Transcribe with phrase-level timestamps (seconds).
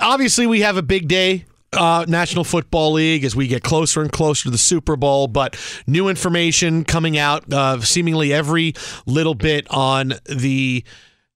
[0.00, 4.10] Obviously we have a big day uh, National Football League as we get closer and
[4.10, 5.56] closer to the Super Bowl, but
[5.86, 8.74] new information coming out uh, seemingly every
[9.06, 10.84] little bit on the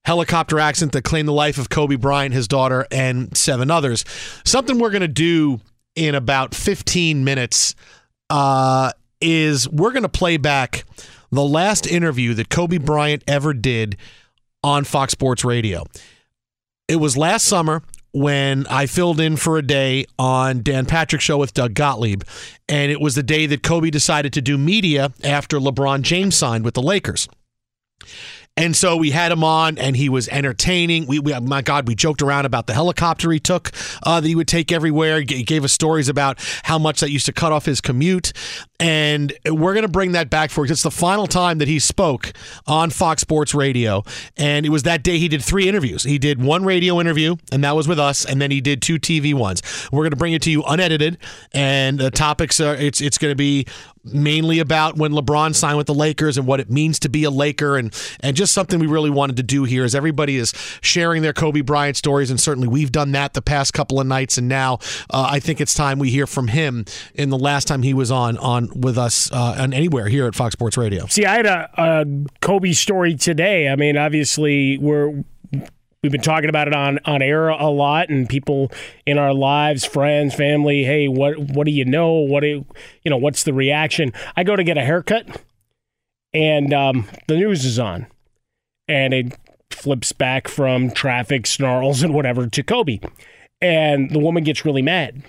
[0.03, 4.05] helicopter accident that claimed the life of Kobe Bryant, his daughter, and seven others.
[4.43, 5.61] Something we're going to do
[5.95, 7.73] in about 15 minutes
[8.29, 10.83] uh, is we're going to play back
[11.31, 13.97] the last interview that Kobe Bryant ever did
[14.63, 15.85] on Fox Sports Radio.
[16.87, 17.81] It was last summer
[18.15, 22.23] when I filled in for a day on Dan Patrick show with Doug Gottlieb,
[22.69, 26.63] and it was the day that Kobe decided to do media after LeBron James signed
[26.63, 27.27] with the Lakers.
[28.57, 31.07] And so we had him on, and he was entertaining.
[31.07, 33.71] We, we my God, we joked around about the helicopter he took
[34.03, 35.19] uh, that he would take everywhere.
[35.19, 38.31] He gave us stories about how much that used to cut off his commute,
[38.79, 40.71] and we're going to bring that back for you.
[40.71, 42.33] It's the final time that he spoke
[42.67, 44.03] on Fox Sports Radio,
[44.37, 46.03] and it was that day he did three interviews.
[46.03, 48.99] He did one radio interview, and that was with us, and then he did two
[48.99, 49.61] TV ones.
[49.91, 51.17] We're going to bring it to you unedited,
[51.53, 53.65] and the topics are it's it's going to be
[54.05, 57.31] mainly about when LeBron signed with the Lakers and what it means to be a
[57.31, 61.21] Laker and and just something we really wanted to do here is everybody is sharing
[61.21, 64.47] their Kobe Bryant stories and certainly we've done that the past couple of nights and
[64.47, 64.75] now
[65.09, 66.85] uh, I think it's time we hear from him
[67.15, 70.35] in the last time he was on on with us uh, and anywhere here at
[70.35, 71.05] Fox Sports Radio.
[71.07, 72.05] See, I had a, a
[72.41, 73.69] Kobe story today.
[73.69, 75.23] I mean, obviously, we're
[76.03, 78.71] we've been talking about it on on air a lot, and people
[79.05, 80.83] in our lives, friends, family.
[80.83, 82.11] Hey, what what do you know?
[82.11, 82.65] What do
[83.03, 83.17] you know?
[83.17, 84.13] What's the reaction?
[84.35, 85.41] I go to get a haircut,
[86.33, 88.07] and um, the news is on,
[88.87, 89.37] and it
[89.71, 92.99] flips back from traffic snarls and whatever to Kobe,
[93.61, 95.23] and the woman gets really mad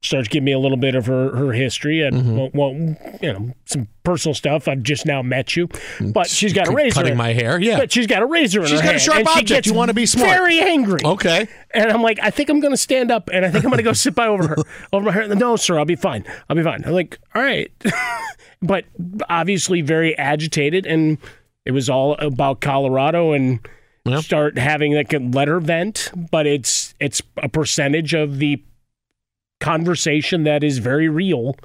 [0.00, 2.56] starts giving me a little bit of her, her history and Mm-hmm.
[2.56, 2.72] well,
[3.20, 4.68] you know some personal stuff.
[4.68, 5.68] I've just now met you,
[6.12, 6.94] but she's got a razor.
[6.94, 7.78] Cutting in- my hair, yeah.
[7.78, 9.66] but she's got a razor in She's her got a sharp object.
[9.66, 10.30] You wanna be smart.
[10.30, 11.00] Very angry.
[11.04, 11.48] Okay.
[11.74, 13.76] And I'm like, I think I'm going to stand up, and I think I'm going
[13.78, 14.56] to go sit by over her,
[14.92, 15.34] over her.
[15.34, 16.24] No, sir, I'll be fine.
[16.48, 16.82] I'll be fine.
[16.86, 17.70] I'm like, all right,
[18.62, 18.84] but
[19.28, 21.18] obviously very agitated, and
[21.66, 23.60] it was all about Colorado and.
[24.04, 24.20] Yeah.
[24.20, 28.62] Start having like a letter vent, but it's it's a percentage of the
[29.60, 31.56] conversation that is very real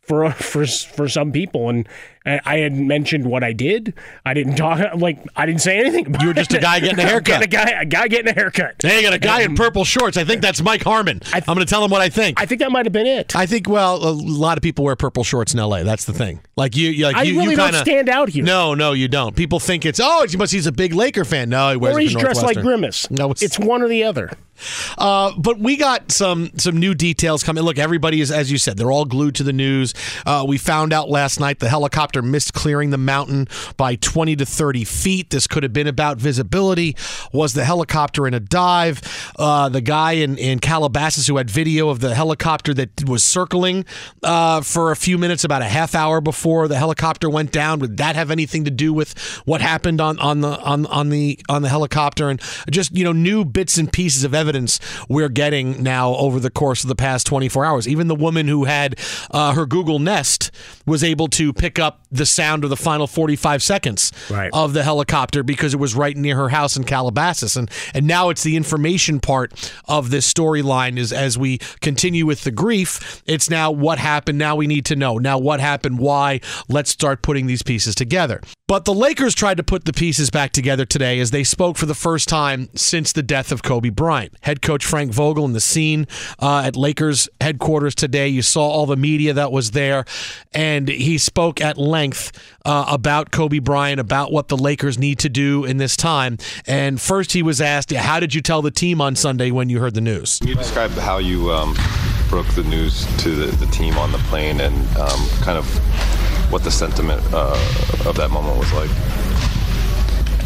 [0.00, 1.68] for for for some people.
[1.68, 1.88] And
[2.24, 3.92] I I had mentioned what I did.
[4.24, 6.06] I didn't talk like I didn't say anything.
[6.06, 7.42] About You were just a guy getting a haircut.
[7.42, 8.76] a guy, a guy getting a haircut.
[8.82, 10.16] Hey, you got a guy in purple shorts.
[10.16, 11.20] I think that's Mike Harmon.
[11.32, 12.40] I'm going to tell him what I think.
[12.40, 13.34] I think that might have been it.
[13.34, 15.82] I think well, a lot of people wear purple shorts in L.A.
[15.82, 16.40] That's the thing.
[16.56, 18.44] Like you, you like I you, really you don't kinda, stand out here.
[18.44, 19.34] No, no, you don't.
[19.34, 21.48] People think it's oh, it's he's a big Laker fan.
[21.48, 23.10] No, he wears or he's dressed like Grimace.
[23.10, 24.30] No, it's- it's one or the other.
[24.98, 27.64] Uh, but we got some some new details coming.
[27.64, 29.94] Look, everybody is as you said, they're all glued to the news.
[30.24, 34.46] Uh, we found out last night the helicopter missed clearing the mountain by 20 to
[34.46, 35.30] 30 feet.
[35.30, 36.96] This could have been about visibility.
[37.32, 39.02] Was the helicopter in a dive?
[39.38, 43.84] Uh, the guy in, in Calabasas who had video of the helicopter that was circling
[44.22, 47.78] uh, for a few minutes, about a half hour before the helicopter went down.
[47.80, 51.38] Would that have anything to do with what happened on, on the on, on the
[51.48, 52.28] on the helicopter?
[52.28, 54.45] And just you know, new bits and pieces of evidence
[55.08, 57.88] we're getting now over the course of the past 24 hours.
[57.88, 58.98] Even the woman who had
[59.30, 60.50] uh, her Google Nest
[60.86, 64.50] was able to pick up the sound of the final 45 seconds Right.
[64.52, 67.56] of the helicopter because it was right near her house in Calabasas.
[67.56, 72.44] And and now it's the information part of this storyline is as we continue with
[72.44, 74.38] the grief, it's now what happened.
[74.38, 75.18] Now we need to know.
[75.18, 76.40] Now what happened, why?
[76.68, 78.40] Let's start putting these pieces together.
[78.68, 81.86] But the Lakers tried to put the pieces back together today as they spoke for
[81.86, 84.34] the first time since the death of Kobe Bryant.
[84.42, 86.06] Head coach Frank Vogel in the scene
[86.38, 88.28] uh, at Lakers headquarters today.
[88.28, 90.04] You saw all the media that was there,
[90.52, 92.32] and he spoke at length
[92.64, 96.38] uh, about Kobe Bryant, about what the Lakers need to do in this time.
[96.66, 99.80] And first, he was asked, "How did you tell the team on Sunday when you
[99.80, 101.74] heard the news?" Can you describe how you um,
[102.28, 105.66] broke the news to the, the team on the plane and um, kind of
[106.50, 107.52] what the sentiment uh,
[108.06, 108.90] of that moment was like?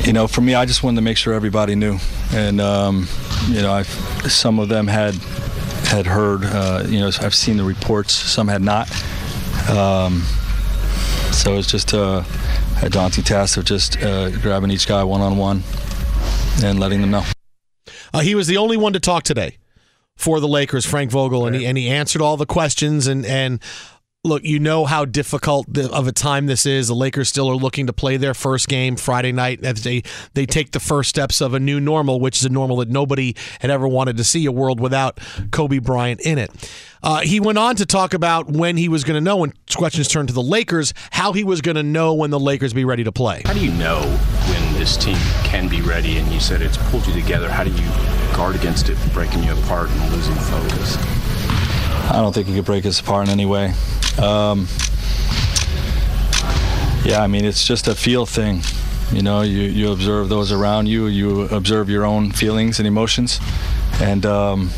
[0.04, 1.98] You know, for me, I just wanted to make sure everybody knew,
[2.32, 3.06] and um,
[3.48, 3.86] you know, I've,
[4.30, 5.14] some of them had
[5.84, 6.44] had heard.
[6.44, 8.12] Uh, you know, I've seen the reports.
[8.12, 8.90] Some had not.
[9.68, 10.22] Um,
[11.32, 12.24] so it's just uh,
[12.82, 15.62] a daunting task of just uh, grabbing each guy one on one
[16.62, 17.24] and letting them know.
[18.12, 19.58] Uh, he was the only one to talk today
[20.16, 23.06] for the Lakers, Frank Vogel, and he and he answered all the questions.
[23.06, 23.60] And and
[24.22, 26.88] look, you know how difficult of a time this is.
[26.88, 30.02] The Lakers still are looking to play their first game Friday night as they
[30.34, 33.34] they take the first steps of a new normal, which is a normal that nobody
[33.60, 35.18] had ever wanted to see a world without
[35.52, 36.50] Kobe Bryant in it.
[37.02, 40.06] Uh, he went on to talk about when he was going to know when questions
[40.06, 43.04] turned to the Lakers, how he was going to know when the Lakers be ready
[43.04, 43.40] to play.
[43.46, 46.18] How do you know when this team can be ready?
[46.18, 47.48] And you said it's pulled you together.
[47.48, 50.98] How do you guard against it breaking you apart and losing focus?
[52.10, 53.72] I don't think it could break us apart in any way.
[54.20, 54.66] Um,
[57.04, 58.62] yeah, I mean, it's just a feel thing.
[59.12, 63.40] You know, you, you observe those around you, you observe your own feelings and emotions,
[64.00, 64.70] and, um,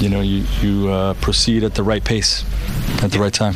[0.00, 2.44] you know, you, you uh, proceed at the right pace
[3.02, 3.54] at the right time.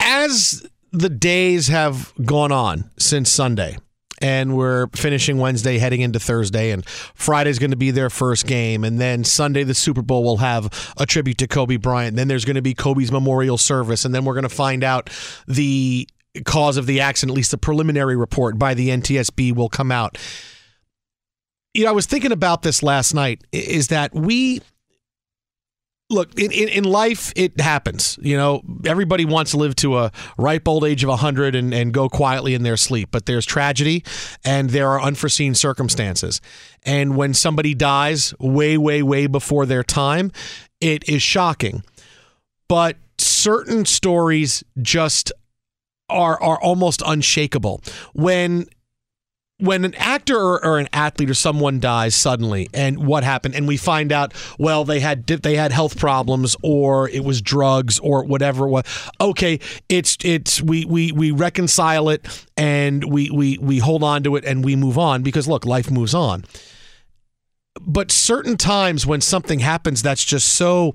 [0.00, 3.76] as the days have gone on since Sunday,
[4.20, 8.84] and we're finishing Wednesday, heading into Thursday, and Friday's going to be their first game,
[8.84, 12.16] and then Sunday the Super Bowl will have a tribute to Kobe Bryant.
[12.16, 15.10] Then there's going to be Kobe's memorial service, and then we're going to find out
[15.46, 16.08] the
[16.44, 17.34] cause of the accident.
[17.34, 20.18] At least the preliminary report by the NTSB will come out.
[21.74, 23.42] You know, I was thinking about this last night.
[23.52, 24.60] Is that we
[26.10, 28.62] look in, in, life it happens you know?
[28.84, 32.54] Everybody wants to live to a ripe old age of 100 and, and go quietly
[32.54, 34.04] in their sleep but there's tragedy
[34.44, 36.40] and there are unforeseen circumstances.
[36.84, 40.32] And when somebody dies way way way before their time
[40.80, 41.82] it is shocking.
[42.68, 45.32] But certain stories just
[46.08, 47.82] are are almost unshakable.
[48.14, 48.66] When
[49.60, 53.68] when an actor or, or an athlete or someone dies suddenly and what happened and
[53.68, 58.24] we find out well they had they had health problems or it was drugs or
[58.24, 59.10] whatever it was.
[59.20, 64.36] Okay it's it's we we we reconcile it and we we we hold on to
[64.36, 66.44] it and we move on because look life moves on.
[67.80, 70.92] But certain times when something happens that's just so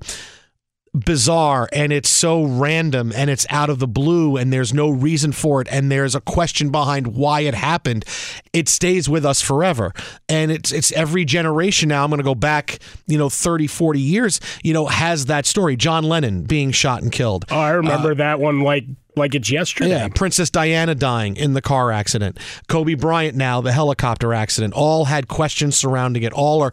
[1.04, 5.32] bizarre and it's so random and it's out of the blue and there's no reason
[5.32, 8.04] for it and there's a question behind why it happened,
[8.52, 9.92] it stays with us forever.
[10.28, 12.04] And it's it's every generation now.
[12.04, 15.76] I'm going to go back, you know, 30, 40 years, you know, has that story.
[15.76, 17.44] John Lennon being shot and killed.
[17.50, 18.84] Oh, I remember uh, that one like
[19.16, 19.90] like it's yesterday.
[19.90, 22.38] Yeah, Princess Diana dying in the car accident.
[22.68, 24.74] Kobe Bryant now, the helicopter accident.
[24.74, 26.32] All had questions surrounding it.
[26.32, 26.72] All are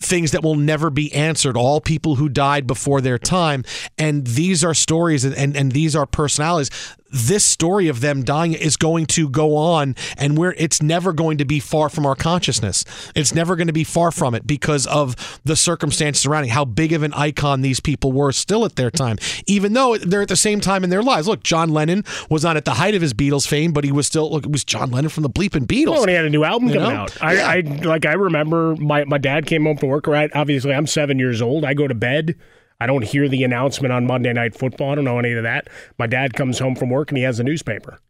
[0.00, 3.64] things that will never be answered, all people who died before their time.
[3.98, 6.70] And these are stories and, and, and these are personalities.
[7.12, 11.38] This story of them dying is going to go on and we're it's never going
[11.38, 12.84] to be far from our consciousness.
[13.16, 16.92] It's never going to be far from it because of the circumstances surrounding how big
[16.92, 19.18] of an icon these people were still at their time.
[19.46, 21.26] Even though they're at the same time in their lives.
[21.26, 24.06] Look john lennon was not at the height of his beatles fame but he was
[24.06, 25.90] still look it was john lennon from the bleeping beatles.
[25.90, 27.02] Well, he had a new album you coming know?
[27.02, 27.16] out.
[27.20, 27.48] I, yeah.
[27.48, 31.18] I like i remember my, my dad came home from work right obviously i'm seven
[31.18, 32.34] years old i go to bed
[32.80, 34.92] I don't hear the announcement on Monday Night Football.
[34.92, 35.68] I don't know any of that.
[35.98, 38.00] My dad comes home from work and he has a newspaper.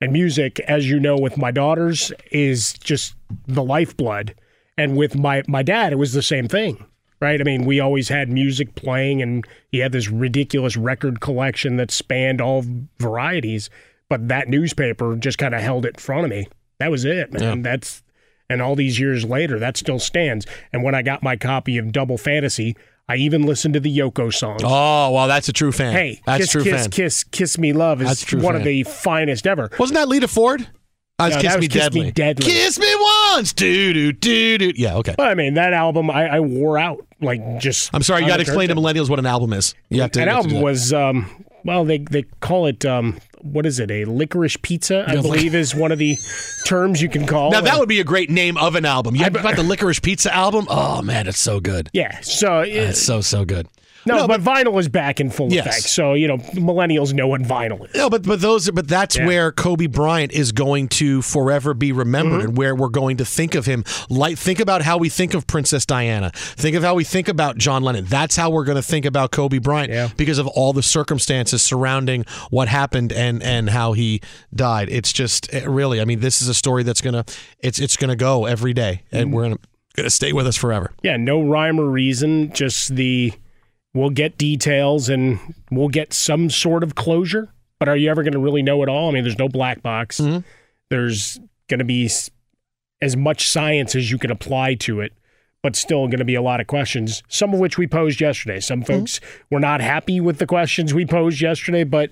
[0.00, 3.14] And music, as you know, with my daughters, is just
[3.46, 4.34] the lifeblood.
[4.78, 6.84] And with my, my dad, it was the same thing,
[7.20, 7.40] right?
[7.40, 11.90] I mean, we always had music playing, and he had this ridiculous record collection that
[11.90, 12.64] spanned all
[12.98, 13.70] varieties.
[14.08, 16.48] But that newspaper just kind of held it in front of me.
[16.78, 17.58] That was it, man.
[17.58, 17.62] Yeah.
[17.62, 18.02] That's
[18.52, 20.46] and all these years later, that still stands.
[20.72, 22.76] And when I got my copy of Double Fantasy,
[23.08, 24.62] I even listened to the Yoko songs.
[24.64, 25.92] Oh, well, that's a true fan.
[25.92, 26.90] Hey, that's kiss, true kiss, fan.
[26.90, 28.54] kiss, kiss me, love is one fan.
[28.56, 29.70] of the finest ever.
[29.78, 30.68] Wasn't that Lita Ford?
[31.18, 32.00] Uh, no, kiss, me, kiss deadly.
[32.02, 32.46] me deadly.
[32.46, 32.94] Kiss me
[33.34, 34.72] once, do do do do.
[34.74, 35.14] Yeah, okay.
[35.18, 37.90] Well, I mean that album, I, I wore out like just.
[37.94, 39.74] I'm sorry, you got to explain to millennials what an album is.
[39.88, 40.22] You have to.
[40.22, 41.28] An album was um,
[41.64, 43.90] well, they they call it um, what is it?
[43.90, 46.16] A licorice pizza, I believe, is one of the
[46.66, 47.50] terms you can call.
[47.50, 49.16] Now that would be a great name of an album.
[49.16, 50.66] You got the licorice pizza album.
[50.68, 51.90] Oh man, it's so good.
[51.92, 53.66] Yeah, so uh, it's uh, so so good.
[54.04, 55.66] No, no but, but, vinyl is back in full yes.
[55.66, 55.84] effect.
[55.84, 57.94] So you know, millennials know what vinyl is.
[57.94, 59.26] No, but but those but that's yeah.
[59.26, 62.48] where Kobe Bryant is going to forever be remembered, mm-hmm.
[62.48, 63.84] and where we're going to think of him.
[64.08, 66.30] Like think about how we think of Princess Diana.
[66.34, 68.04] Think of how we think about John Lennon.
[68.06, 70.08] That's how we're going to think about Kobe Bryant yeah.
[70.16, 74.20] because of all the circumstances surrounding what happened and and how he
[74.54, 74.88] died.
[74.90, 76.00] It's just it really.
[76.00, 77.24] I mean, this is a story that's gonna
[77.60, 79.34] it's it's gonna go every day, and mm-hmm.
[79.34, 79.58] we're gonna
[79.94, 80.92] gonna stay with us forever.
[81.02, 82.52] Yeah, no rhyme or reason.
[82.52, 83.32] Just the
[83.94, 85.38] we'll get details and
[85.70, 87.52] we'll get some sort of closure.
[87.78, 89.08] But are you ever going to really know it all?
[89.08, 90.20] I mean, there's no black box.
[90.20, 90.46] Mm-hmm.
[90.90, 92.08] There's going to be
[93.00, 95.12] as much science as you can apply to it
[95.62, 98.58] but still going to be a lot of questions, some of which we posed yesterday.
[98.58, 98.92] Some mm-hmm.
[98.92, 99.54] folks mm-hmm.
[99.54, 102.10] were not happy with the questions we posed yesterday, but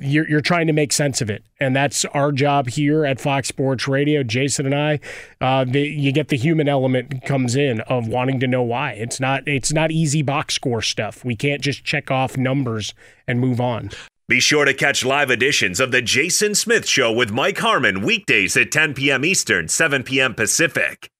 [0.00, 1.42] you're, you're, trying to make sense of it.
[1.58, 4.22] And that's our job here at Fox Sports Radio.
[4.22, 5.00] Jason and I,
[5.40, 8.92] uh, the, you get the human element comes in of wanting to know why.
[8.92, 11.24] It's not, it's not easy box score stuff.
[11.24, 12.94] We can't just check off numbers
[13.26, 13.90] and move on.
[14.28, 18.56] Be sure to catch live editions of The Jason Smith Show with Mike Harmon weekdays
[18.56, 19.24] at 10 p.m.
[19.24, 20.34] Eastern, 7 p.m.
[20.34, 21.10] Pacific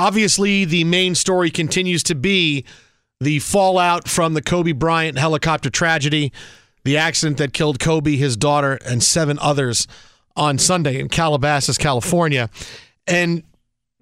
[0.00, 2.64] Obviously, the main story continues to be
[3.20, 6.32] the fallout from the Kobe Bryant helicopter tragedy,
[6.84, 9.86] the accident that killed Kobe, his daughter, and seven others
[10.34, 12.48] on Sunday in Calabasas, California.
[13.06, 13.42] And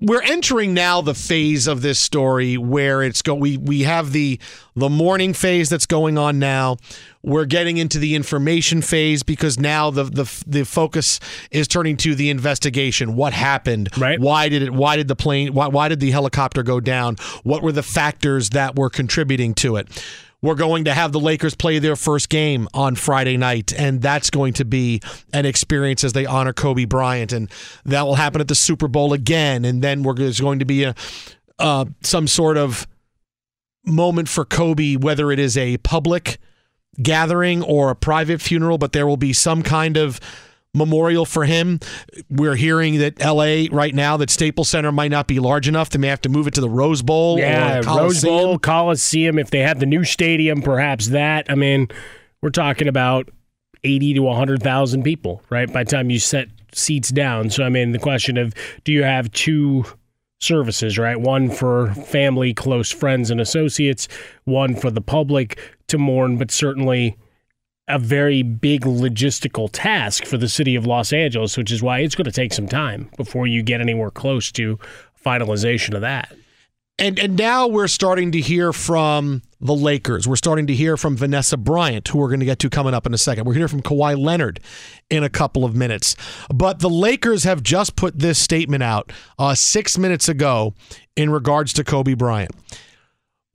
[0.00, 4.38] we're entering now the phase of this story where it's go we we have the
[4.76, 6.76] the mourning phase that's going on now.
[7.22, 11.18] We're getting into the information phase because now the the the focus
[11.50, 13.16] is turning to the investigation.
[13.16, 13.90] What happened?
[13.98, 14.20] Right.
[14.20, 17.16] Why did it why did the plane why, why did the helicopter go down?
[17.42, 19.88] What were the factors that were contributing to it
[20.40, 24.30] we're going to have the Lakers play their first game on Friday night, and that's
[24.30, 25.00] going to be
[25.32, 27.50] an experience as they honor Kobe Bryant, and
[27.84, 30.84] that will happen at the Super Bowl again, and then we're, there's going to be
[30.84, 30.94] a
[31.58, 32.86] uh, some sort of
[33.84, 36.38] moment for Kobe, whether it is a public
[37.02, 40.20] gathering or a private funeral, but there will be some kind of
[40.74, 41.80] memorial for him.
[42.30, 45.90] We're hearing that LA right now that Staples Center might not be large enough.
[45.90, 47.38] They may have to move it to the Rose Bowl.
[47.38, 49.38] Yeah, Rose Bowl, Coliseum.
[49.38, 51.50] If they have the new stadium, perhaps that.
[51.50, 51.88] I mean,
[52.42, 53.30] we're talking about
[53.84, 55.72] eighty to hundred thousand people, right?
[55.72, 57.50] By the time you set seats down.
[57.50, 58.54] So I mean, the question of
[58.84, 59.84] do you have two
[60.40, 61.20] services, right?
[61.20, 64.08] One for family, close friends, and associates.
[64.44, 67.16] One for the public to mourn, but certainly
[67.88, 72.14] a very big logistical task for the city of Los Angeles, which is why it's
[72.14, 74.78] going to take some time before you get anywhere close to
[75.24, 76.34] finalization of that.
[77.00, 80.26] And and now we're starting to hear from the Lakers.
[80.26, 83.06] We're starting to hear from Vanessa Bryant, who we're going to get to coming up
[83.06, 83.44] in a second.
[83.44, 84.58] We're hearing from Kawhi Leonard
[85.08, 86.16] in a couple of minutes.
[86.52, 90.74] But the Lakers have just put this statement out uh, six minutes ago
[91.14, 92.50] in regards to Kobe Bryant.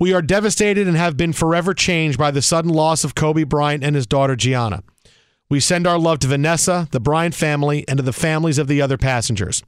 [0.03, 3.85] We are devastated and have been forever changed by the sudden loss of Kobe Bryant
[3.85, 4.83] and his daughter Gianna.
[5.49, 8.81] We send our love to Vanessa, the Bryant family, and to the families of the
[8.81, 9.63] other passengers.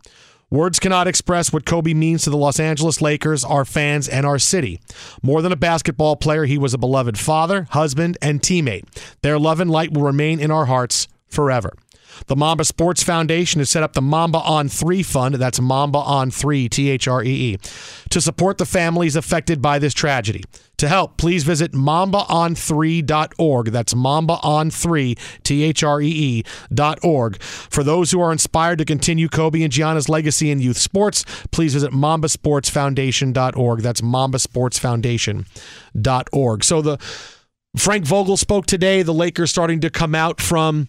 [0.50, 4.38] Words cannot express what Kobe means to the Los Angeles Lakers, our fans, and our
[4.38, 4.82] city.
[5.24, 8.84] More than a basketball player, he was a beloved father, husband, and teammate.
[9.22, 11.72] Their love and light will remain in our hearts forever.
[12.28, 16.32] The Mamba Sports Foundation has set up the Mamba on 3 Fund, that's Mamba on
[16.32, 17.58] 3, T H R E E,
[18.10, 20.44] to support the families affected by this tragedy.
[20.78, 23.68] To help, please visit mambaon3.org.
[23.68, 27.40] That's mambaon3, T H R E E, dot org.
[27.42, 31.74] For those who are inspired to continue Kobe and Gianna's legacy in youth sports, please
[31.74, 33.80] visit mambasportsfoundation.org.
[33.80, 36.64] That's mambasportsfoundation.org.
[36.64, 36.98] So the
[37.78, 39.02] Frank Vogel spoke today.
[39.02, 40.88] The Lakers starting to come out from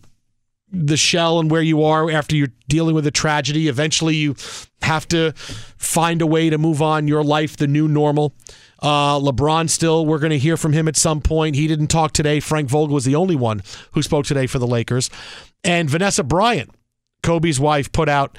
[0.70, 3.68] the shell and where you are after you're dealing with a tragedy.
[3.68, 4.34] Eventually, you
[4.82, 5.32] have to
[5.76, 8.34] find a way to move on your life, the new normal.
[8.82, 11.56] Uh, LeBron still, we're going to hear from him at some point.
[11.56, 12.40] He didn't talk today.
[12.40, 15.08] Frank Vogel was the only one who spoke today for the Lakers.
[15.64, 16.70] And Vanessa Bryant,
[17.22, 18.36] Kobe's wife, put out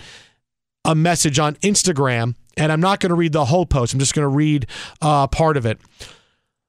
[0.85, 2.35] a message on Instagram.
[2.55, 3.93] And I'm not going to read the whole post.
[3.93, 4.67] I'm just going to read
[5.01, 5.79] uh, part of it.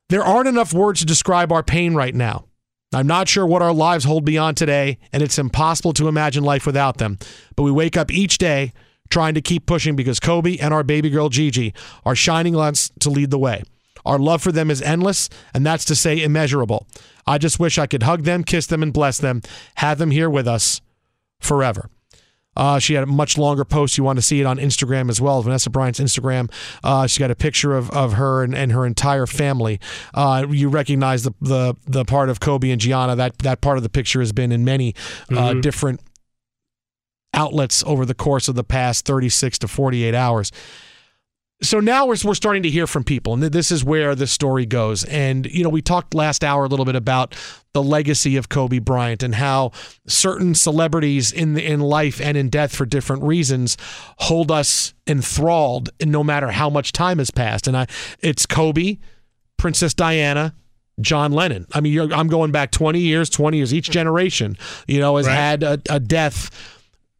[0.08, 2.47] There aren't enough words to describe our pain right now.
[2.92, 6.64] I'm not sure what our lives hold beyond today, and it's impossible to imagine life
[6.64, 7.18] without them.
[7.54, 8.72] But we wake up each day
[9.10, 11.74] trying to keep pushing because Kobe and our baby girl Gigi
[12.04, 13.62] are shining lights to lead the way.
[14.06, 16.86] Our love for them is endless, and that's to say immeasurable.
[17.26, 19.42] I just wish I could hug them, kiss them, and bless them,
[19.76, 20.80] have them here with us
[21.40, 21.90] forever.
[22.58, 23.96] Uh, she had a much longer post.
[23.96, 25.40] You want to see it on Instagram as well.
[25.40, 26.50] Vanessa Bryant's Instagram.
[26.84, 29.78] Uh, she got a picture of, of her and, and her entire family.
[30.12, 33.16] Uh, you recognize the, the the part of Kobe and Gianna.
[33.16, 34.94] That that part of the picture has been in many
[35.30, 35.62] uh, Mhm.
[35.62, 36.00] different
[37.34, 40.50] outlets over the course of the past 36 to 48 hours.
[41.60, 44.64] So now we're, we're starting to hear from people, and this is where the story
[44.64, 45.02] goes.
[45.04, 47.34] And, you know, we talked last hour a little bit about
[47.72, 49.72] the legacy of Kobe Bryant and how
[50.06, 53.76] certain celebrities in, the, in life and in death for different reasons
[54.18, 57.66] hold us enthralled, no matter how much time has passed.
[57.66, 57.86] And I,
[58.20, 58.98] it's Kobe,
[59.56, 60.54] Princess Diana,
[61.00, 61.66] John Lennon.
[61.72, 63.74] I mean, you're, I'm going back 20 years, 20 years.
[63.74, 66.50] Each generation, you know, has had a, a death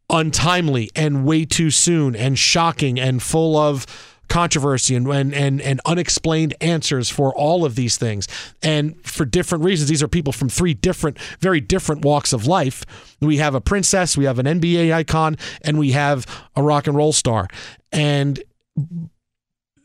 [0.09, 3.85] untimely and way too soon and shocking and full of
[4.29, 8.27] controversy and, and and and unexplained answers for all of these things.
[8.61, 12.85] And for different reasons these are people from three different very different walks of life.
[13.19, 16.95] We have a princess we have an NBA icon and we have a rock and
[16.95, 17.47] roll star.
[17.91, 18.41] And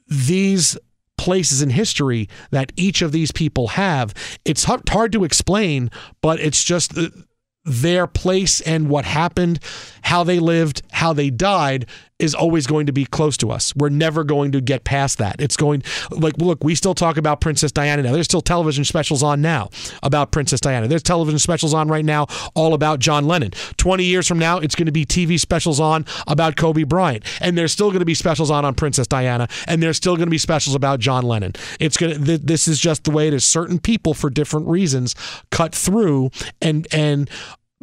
[0.06, 0.76] these
[1.16, 4.12] places in history that each of these people have
[4.44, 7.24] it's hard, to explain but it's just the,
[7.64, 9.58] their place and what happened,
[10.02, 11.86] how they lived, how they died
[12.18, 13.74] is always going to be close to us.
[13.74, 15.40] We're never going to get past that.
[15.40, 18.12] It's going like look, we still talk about Princess Diana now.
[18.12, 19.70] There's still television specials on now
[20.02, 20.86] about Princess Diana.
[20.86, 23.50] There's television specials on right now all about John Lennon.
[23.76, 27.24] 20 years from now, it's going to be TV specials on about Kobe Bryant.
[27.40, 30.26] And there's still going to be specials on on Princess Diana and there's still going
[30.26, 31.52] to be specials about John Lennon.
[31.80, 33.44] It's going to th- this is just the way it is.
[33.44, 35.14] Certain people for different reasons
[35.50, 37.28] cut through and and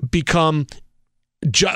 [0.10, 0.68] become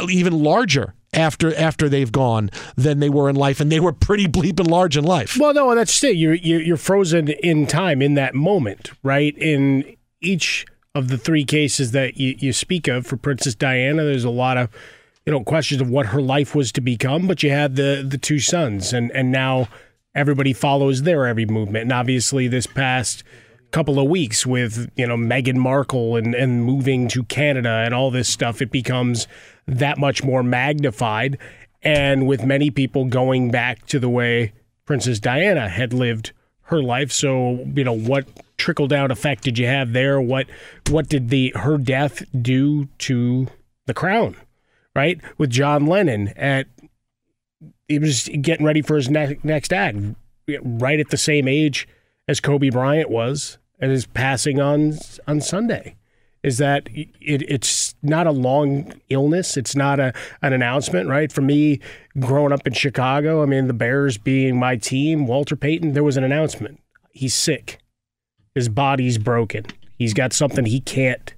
[0.10, 4.28] even larger after after they've gone than they were in life, and they were pretty
[4.28, 5.38] bleeping large in life.
[5.40, 6.16] Well, no, that's it.
[6.16, 9.36] You're you're frozen in time in that moment, right?
[9.38, 14.24] In each of the three cases that you, you speak of for Princess Diana, there's
[14.24, 14.70] a lot of
[15.26, 18.18] you know questions of what her life was to become, but you had the the
[18.18, 19.68] two sons, and and now
[20.14, 23.24] everybody follows their every movement, and obviously this past
[23.72, 28.12] couple of weeks with you know Meghan Markle and and moving to Canada and all
[28.12, 29.28] this stuff, it becomes
[29.68, 31.38] that much more magnified,
[31.82, 34.54] and with many people going back to the way
[34.86, 36.32] Princess Diana had lived
[36.64, 37.12] her life.
[37.12, 40.20] So you know what trickle down effect did you have there?
[40.20, 40.48] What
[40.90, 43.48] what did the her death do to
[43.86, 44.36] the crown?
[44.96, 46.68] Right with John Lennon at
[47.88, 49.98] he was getting ready for his ne- next act,
[50.62, 51.88] right at the same age
[52.28, 54.98] as Kobe Bryant was, and is passing on
[55.28, 55.96] on Sunday.
[56.46, 59.58] Is that it, it's not a long illness.
[59.58, 61.32] It's not a an announcement, right?
[61.32, 61.80] For me,
[62.20, 66.18] growing up in Chicago, I mean, the Bears being my team, Walter Payton, there was
[66.18, 66.80] an announcement.
[67.12, 67.80] He's sick.
[68.54, 69.66] His body's broken.
[69.98, 71.34] He's got something he can't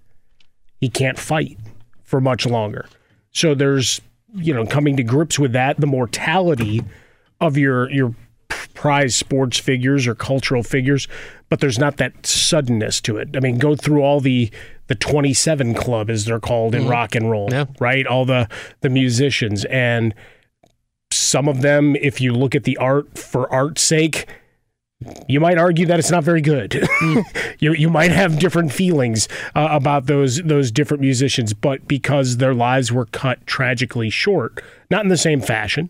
[0.81, 1.57] he can't fight
[2.03, 2.85] for much longer.
[3.31, 4.01] So there's
[4.35, 6.83] you know coming to grips with that, the mortality
[7.39, 8.13] of your your
[8.73, 11.07] prize sports figures or cultural figures,
[11.49, 13.29] but there's not that suddenness to it.
[13.35, 14.49] I mean, go through all the
[14.87, 16.89] the 27 club as they're called in Mhm.
[16.89, 18.07] rock and roll, right?
[18.07, 18.47] All the
[18.81, 20.13] the musicians and
[21.11, 24.27] some of them if you look at the art for art's sake,
[25.27, 26.87] you might argue that it's not very good.
[27.59, 32.53] you you might have different feelings uh, about those those different musicians, but because their
[32.53, 35.89] lives were cut tragically short, not in the same fashion,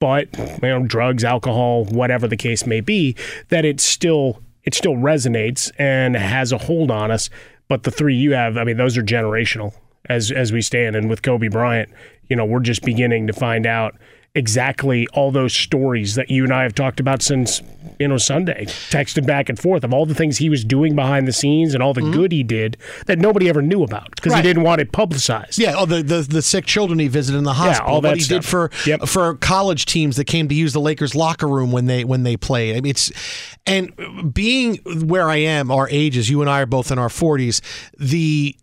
[0.00, 3.14] but you know, drugs, alcohol, whatever the case may be,
[3.50, 7.30] that it still it still resonates and has a hold on us.
[7.68, 9.74] But the three you have, I mean, those are generational
[10.08, 10.96] as as we stand.
[10.96, 11.90] And with Kobe Bryant,
[12.28, 13.96] you know, we're just beginning to find out
[14.34, 17.62] exactly all those stories that you and I have talked about since
[18.00, 21.28] you know Sunday, texted back and forth of all the things he was doing behind
[21.28, 22.12] the scenes and all the mm-hmm.
[22.12, 24.44] good he did that nobody ever knew about because Right.
[24.44, 25.58] he didn't want it publicized.
[25.58, 27.92] Yeah, all the, the the sick children he visited in the hospital.
[27.92, 28.70] all that what he did for
[29.06, 32.36] for college teams that came to use the Lakers locker room when they when they
[32.36, 32.76] played.
[32.76, 33.12] I mean, it's
[33.66, 37.62] and being where I am, our ages, you and I are both in our forties.
[37.98, 38.56] The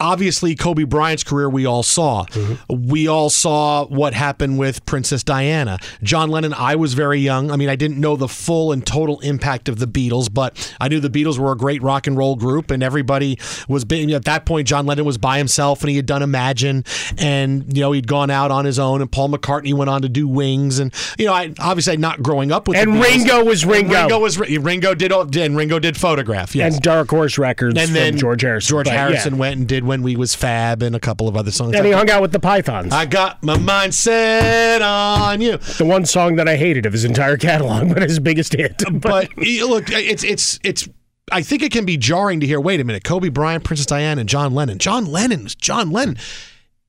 [0.00, 2.24] obviously Kobe Bryant's career we all saw.
[2.26, 2.88] Mm-hmm.
[2.88, 5.78] We all saw what happened with Princess Diana.
[6.02, 7.50] John Lennon, I was very young.
[7.50, 10.88] I mean, I didn't know the full and total impact of the Beatles, but I
[10.88, 14.24] knew the Beatles were a great rock and roll group and everybody was being at
[14.24, 16.84] that point John Lennon was by himself and he had done Imagine
[17.18, 20.08] and you know, he'd gone out on his own and Paul McCartney went on to
[20.08, 23.00] do Wings and you know, I obviously not growing up with And.
[23.00, 23.94] Ringo was And Ringo.
[23.94, 26.54] Ringo was Ringo did and Ringo did Photograph.
[26.54, 26.74] Yes.
[26.74, 28.68] And Dark Horse Records and from then George Harrison.
[28.68, 29.00] George But, yeah.
[29.00, 31.74] Harrison went and did When We Was Fab and a couple of other songs.
[31.74, 32.92] And he hung out with the Pythons.
[32.92, 35.56] I got my mind set on you.
[35.56, 38.82] The one song that I hated of his entire catalog, but his biggest hit.
[39.04, 40.88] But look, it's it's it's.
[41.32, 42.60] I think it can be jarring to hear.
[42.60, 44.78] Wait a minute, Kobe Bryant, Princess Diana, and John Lennon.
[44.78, 46.16] John Lennon was John Lennon.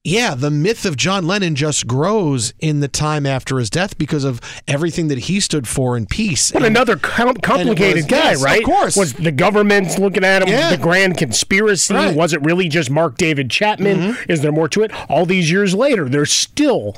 [0.06, 4.24] Yeah, the myth of John Lennon just grows in the time after his death because
[4.24, 6.52] of everything that he stood for in peace.
[6.52, 8.96] But another com- complicated was- guy, yes, of course.
[8.96, 10.50] Was the government looking at him?
[10.50, 10.70] Yeah.
[10.70, 11.96] The grand conspiracy?
[11.96, 12.16] Right.
[12.16, 13.98] Was it really just Mark David Chapman?
[13.98, 14.32] Mm-hmm.
[14.32, 14.92] Is there more to it?
[15.10, 16.96] All these years later, there's still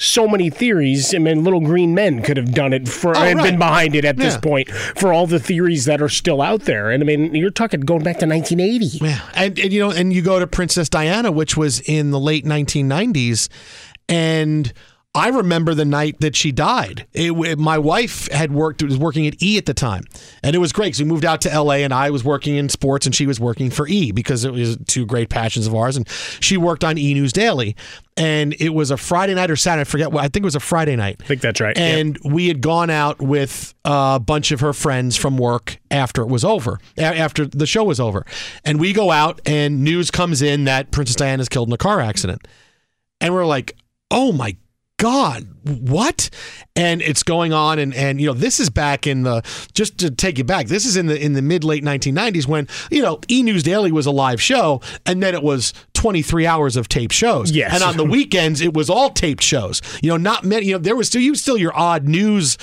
[0.00, 1.12] so many theories.
[1.14, 3.50] I mean, little green men could have done it for Oh, and right.
[3.50, 6.90] been behind it at this point for all the theories that are still out there.
[6.90, 9.04] And I mean, you're talking going back to 1980.
[9.04, 12.20] Yeah, and, and you know, and you go to Princess Diana, which was in the
[12.20, 13.48] late 1990s,
[14.08, 14.72] and
[15.18, 17.06] I remember the night that she died.
[17.12, 20.04] It, it- my wife had worked was working at E at the time,
[20.42, 21.82] and it was great because we moved out to L.A.
[21.84, 24.78] and I was working in sports and she was working for E because it was
[24.86, 25.96] two great passions of ours.
[25.96, 26.08] And
[26.40, 27.74] she worked on E News Daily,
[28.16, 29.82] and it was a Friday night or Saturday.
[29.82, 30.24] I forget what.
[30.24, 31.16] I think it was a Friday night.
[31.20, 31.76] I think that's right.
[31.76, 36.28] And we had gone out with a bunch of her friends from work after it
[36.28, 38.24] was over, a- after the show was over.
[38.64, 42.00] And we go out, and news comes in that Princess Diana's killed in a car
[42.00, 42.46] accident.
[43.20, 43.76] And we're like,
[44.10, 44.56] oh my
[44.98, 46.28] God, what?
[46.74, 50.10] And it's going on, and and you know this is back in the just to
[50.10, 50.66] take you back.
[50.66, 53.92] This is in the in the mid late 1990s when you know E News Daily
[53.92, 57.52] was a live show, and then it was 23 hours of taped shows.
[57.52, 57.74] Yes.
[57.74, 59.80] and on the weekends it was all taped shows.
[60.02, 60.66] You know, not many.
[60.66, 62.58] You know, there was still you still your odd news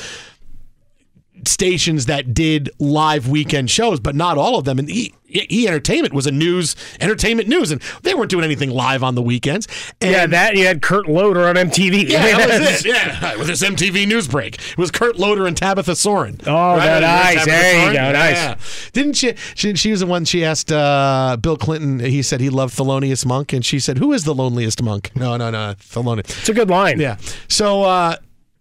[1.47, 4.79] stations that did live weekend shows, but not all of them.
[4.79, 9.03] And E, e Entertainment was a news entertainment news, and they weren't doing anything live
[9.03, 9.67] on the weekends.
[10.01, 12.07] And yeah, that you had Kurt Loder on MTV.
[12.09, 12.85] yeah, that was it.
[12.85, 16.39] Yeah, with this MTV news break, it was Kurt Loder and Tabitha Soren.
[16.45, 16.99] Oh, Right?
[17.01, 17.33] nice.
[17.45, 17.93] Tabitha There you Soren?
[17.95, 18.11] go.
[18.13, 18.35] Nice.
[18.35, 18.57] Yeah.
[18.93, 19.75] Didn't she, she?
[19.75, 20.25] She was the one.
[20.25, 21.99] She asked uh, Bill Clinton.
[21.99, 25.35] He said he loved Thelonious Monk, and she said, "Who is the loneliest monk?" No,
[25.37, 26.39] no, no, Thelonious.
[26.39, 26.99] It's a good line.
[26.99, 27.17] Yeah.
[27.47, 27.83] So.
[27.83, 28.15] uh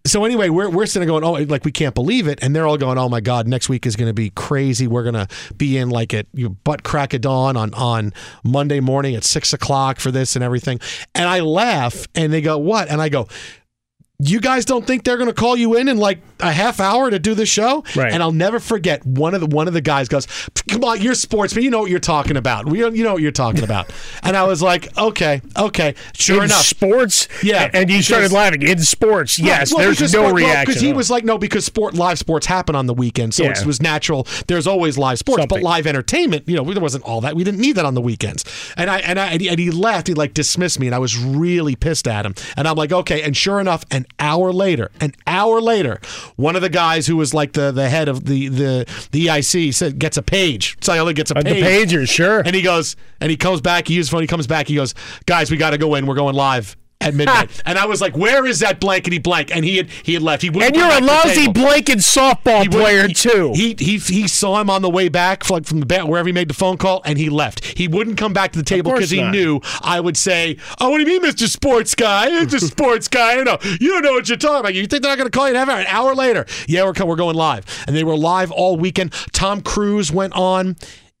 [0.05, 2.77] so anyway, we're we're sitting going, oh, like we can't believe it, and they're all
[2.77, 4.87] going, oh my god, next week is going to be crazy.
[4.87, 8.13] We're going to be in like at you know, butt crack of dawn on on
[8.43, 10.79] Monday morning at six o'clock for this and everything.
[11.13, 12.89] And I laugh, and they go, what?
[12.89, 13.27] And I go,
[14.19, 17.09] you guys don't think they're going to call you in in like a half hour
[17.09, 17.83] to do the show?
[17.95, 18.11] Right.
[18.13, 20.27] And I'll never forget one of the one of the guys goes,
[20.69, 21.63] "Come on, you're sportsman.
[21.63, 22.65] You know what you're talking about.
[22.67, 23.91] We, you know what you're talking about."
[24.23, 27.27] and I was like, "Okay, okay, sure in enough." sports.
[27.43, 29.37] Yeah, and you started laughing in sports.
[29.37, 29.73] Yes.
[29.73, 30.65] Well, there's no sport- reaction.
[30.65, 33.51] because he was like, no, because sport live sports happen on the weekend, so Yeah.
[33.59, 34.27] it was natural.
[34.47, 37.35] There's always live sports, but live entertainment, you know, there wasn't all that.
[37.35, 38.45] We didn't need that on the weekends.
[38.77, 40.07] And I and I and he, and he left.
[40.07, 42.33] He like dismissed me, and I was really pissed at him.
[42.55, 43.21] And I'm like, okay.
[43.21, 45.99] And sure enough, an hour later, an hour later,
[46.35, 49.73] one of the guys who was like the the head of the the the EIC
[49.73, 50.77] said gets a page.
[50.81, 51.89] Cellular gets a Uh, the page.
[51.91, 52.39] pager, sure.
[52.39, 53.87] And he goes, and he comes back.
[53.87, 54.21] He uses phone.
[54.21, 54.67] He comes back.
[54.67, 54.93] He goes,
[55.25, 56.05] guys, we got to go in.
[56.05, 57.61] We're going live at midnight.
[57.65, 59.55] and I was like, where is that blankety blank?
[59.55, 60.41] And he had he had left.
[60.41, 63.53] He wouldn't and you're a back to the lousy blanket softball He player he- too.
[63.55, 66.33] He, he he saw him on the way back, like from the bat, wherever he
[66.33, 67.63] made the phone call, and he left.
[67.63, 70.97] He wouldn't come back to the table because he knew I would say, "Oh, what
[70.97, 72.29] do you mean, Mister Sports Guy?
[72.29, 73.39] Mister sports guy.
[73.39, 74.73] I know you don't know what you're talking about.
[74.73, 75.79] You think they're not going to call you in hour?
[75.79, 79.11] An hour later, yeah, we're we're going live, and they were live all weekend.
[79.33, 80.75] Tom Cruise went on."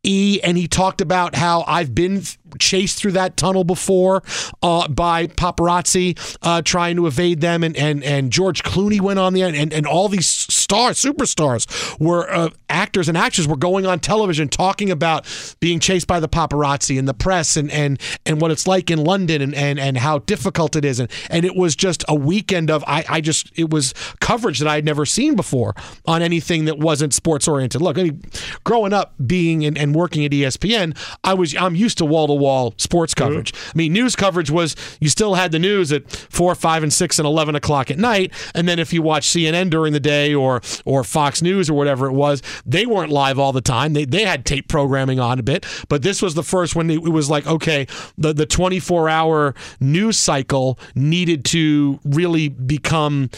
[0.07, 2.21] E and he talked about how I've been
[2.59, 4.23] chased through that tunnel before
[4.61, 9.33] uh, by paparazzi uh, trying to evade them, and, and and George Clooney went on
[9.33, 13.99] there, and, and all these stars, superstars, were uh, actors and actresses were going on
[13.99, 15.25] television talking about
[15.59, 19.03] being chased by the paparazzi and the press, and and and what it's like in
[19.03, 22.69] London, and and, and how difficult it is, and and it was just a weekend
[22.69, 26.65] of I I just it was coverage that I had never seen before on anything
[26.65, 27.81] that wasn't sports oriented.
[27.81, 28.21] Look, I mean,
[28.63, 32.33] growing up being and, and working at ESPN, I was I'm used to wall to
[32.33, 32.44] wall
[32.77, 33.53] sports coverage.
[33.55, 37.19] I mean, news coverage was you still had the news at four, five, and six
[37.19, 40.61] and eleven o'clock at night, and then if you watch CNN during the day or
[40.85, 43.93] or Fox News or whatever it was, they weren't live all the time.
[43.93, 47.01] They they had tape programming on a bit, but this was the first when it
[47.01, 53.29] was like okay, the the 24 hour news cycle needed to really become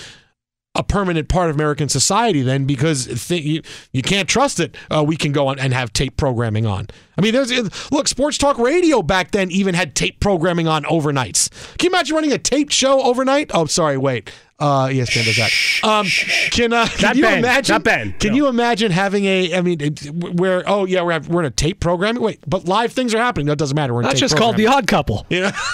[0.78, 3.62] a permanent part of American society then because th- you,
[3.92, 4.76] you can't trust it.
[4.90, 6.88] Uh, we can go on and have tape programming on.
[7.18, 7.52] I mean, there's
[7.92, 11.50] look, sports talk radio back then even had tape programming on overnights.
[11.78, 13.52] Can you imagine running a taped show overnight?
[13.54, 14.32] Oh, sorry, wait.
[14.60, 15.88] Uh, ESPN does that.
[15.88, 16.08] Um,
[16.52, 17.38] can uh, can Not you Ben.
[17.40, 17.74] imagine?
[17.74, 18.14] Not Ben.
[18.20, 19.56] Can you imagine having a?
[19.56, 19.80] I mean,
[20.14, 20.64] where?
[20.68, 22.24] Oh yeah, we're we're in a tape programming.
[22.24, 23.46] Wait, but live things are happening.
[23.48, 23.94] That doesn't matter.
[23.94, 24.66] We're in That's tape just called the.
[24.68, 25.28] Odd Couple.
[25.30, 25.56] Yeah.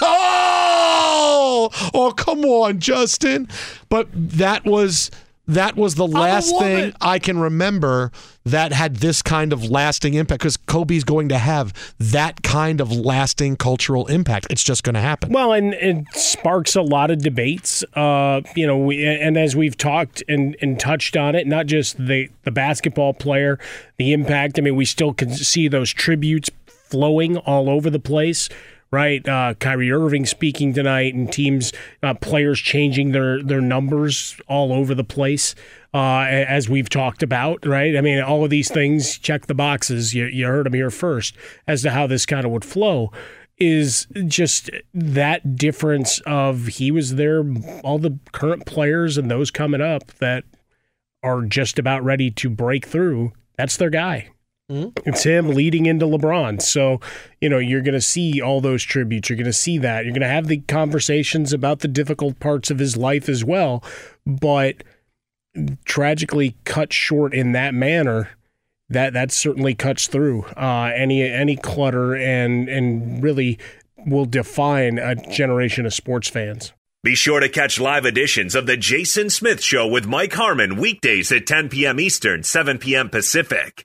[1.72, 3.48] Oh, oh, come on, Justin.
[3.88, 5.10] But that was
[5.46, 8.10] that was the last thing I can remember
[8.44, 12.90] that had this kind of lasting impact because Kobe's going to have that kind of
[12.90, 14.46] lasting cultural impact.
[14.48, 15.32] It's just going to happen.
[15.32, 17.84] Well, and it sparks a lot of debates.
[17.94, 21.98] Uh, you know, we, and as we've talked and, and touched on it, not just
[21.98, 23.58] the the basketball player,
[23.98, 24.58] the impact.
[24.58, 28.48] I mean, we still can see those tributes flowing all over the place.
[28.94, 34.72] Right, uh, Kyrie Irving speaking tonight, and teams, uh, players changing their their numbers all
[34.72, 35.56] over the place,
[35.92, 37.66] uh, as we've talked about.
[37.66, 40.14] Right, I mean, all of these things check the boxes.
[40.14, 41.34] You you heard them here first
[41.66, 43.10] as to how this kind of would flow
[43.58, 47.44] is just that difference of he was there
[47.82, 50.44] all the current players and those coming up that
[51.24, 54.28] are just about ready to break through that's their guy
[54.68, 56.62] it's him leading into LeBron.
[56.62, 57.00] So,
[57.40, 59.28] you know, you're going to see all those tributes.
[59.28, 60.04] You're going to see that.
[60.04, 63.84] You're going to have the conversations about the difficult parts of his life as well.
[64.26, 64.82] But
[65.84, 68.30] tragically cut short in that manner,
[68.88, 73.58] that that certainly cuts through uh, any any clutter and and really
[74.06, 76.72] will define a generation of sports fans.
[77.02, 81.30] Be sure to catch live editions of The Jason Smith Show with Mike Harmon weekdays
[81.32, 82.00] at 10 p.m.
[82.00, 83.10] Eastern, 7 p.m.
[83.10, 83.84] Pacific.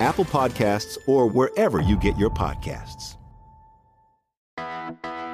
[0.00, 3.16] Apple Podcasts, or wherever you get your podcasts.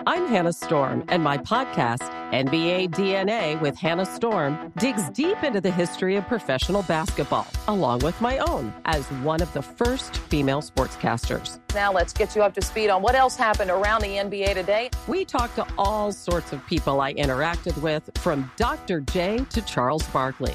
[0.08, 5.70] I'm Hannah Storm, and my podcast, NBA DNA with Hannah Storm, digs deep into the
[5.70, 11.58] history of professional basketball, along with my own, as one of the first female sportscasters.
[11.74, 14.90] Now let's get you up to speed on what else happened around the NBA today.
[15.08, 19.00] We talked to all sorts of people I interacted with, from Dr.
[19.00, 20.54] J to Charles Barkley,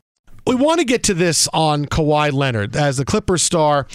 [0.51, 3.87] We want to get to this on Kawhi Leonard as the Clippers star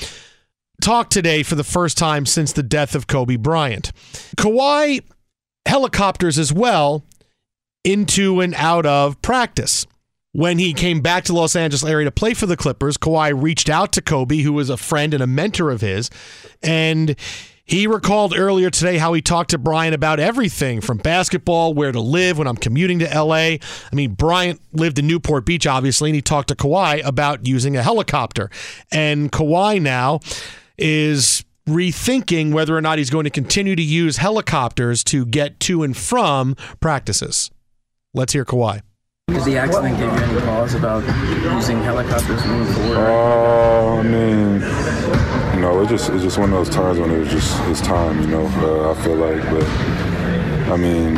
[0.80, 3.92] talked today for the first time since the death of Kobe Bryant.
[4.38, 5.02] Kawhi
[5.66, 7.04] helicopters as well
[7.84, 9.86] into and out of practice.
[10.32, 13.68] When he came back to Los Angeles area to play for the Clippers, Kawhi reached
[13.68, 16.08] out to Kobe, who was a friend and a mentor of his,
[16.62, 17.16] and
[17.66, 22.00] he recalled earlier today how he talked to Bryant about everything from basketball, where to
[22.00, 23.34] live when I'm commuting to LA.
[23.34, 23.60] I
[23.92, 27.82] mean, Bryant lived in Newport Beach, obviously, and he talked to Kawhi about using a
[27.82, 28.50] helicopter.
[28.92, 30.20] And Kawhi now
[30.78, 35.82] is rethinking whether or not he's going to continue to use helicopters to get to
[35.82, 37.50] and from practices.
[38.14, 38.82] Let's hear Kawhi.
[39.26, 41.02] Did the accident give you any pause about
[41.52, 42.96] using helicopters moving forward?
[42.96, 44.60] Oh, I mean,
[45.56, 47.80] you know, it's just it's just one of those times when it was just it's
[47.80, 48.20] time.
[48.20, 49.64] You know, uh, I feel like, but
[50.70, 51.14] I mean,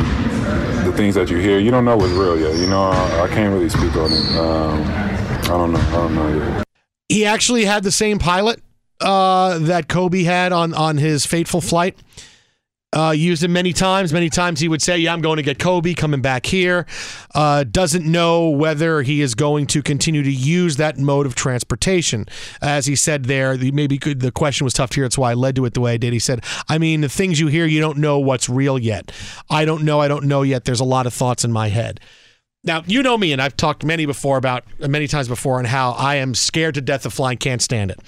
[0.85, 2.55] the things that you hear, you don't know what's real yet.
[2.55, 4.37] You know, I, I can't really speak on it.
[4.37, 5.79] Um, I don't know.
[5.79, 6.65] I don't know yet.
[7.09, 8.61] He actually had the same pilot
[9.01, 11.97] uh, that Kobe had on on his fateful flight.
[12.91, 14.11] Uh, used him many times.
[14.11, 16.87] Many times he would say, "Yeah, I'm going to get Kobe coming back here."
[17.35, 22.25] Uh, doesn't know whether he is going to continue to use that mode of transportation.
[22.63, 25.05] As he said there, the, maybe could, the question was tough to hear.
[25.05, 26.13] That's why I led to it the way I did.
[26.13, 29.11] He said, "I mean, the things you hear, you don't know what's real yet.
[29.51, 29.99] I don't know.
[29.99, 30.65] I don't know yet.
[30.65, 31.99] There's a lot of thoughts in my head."
[32.63, 35.91] Now you know me, and I've talked many before about many times before on how
[35.91, 37.99] I am scared to death of flying, can't stand it.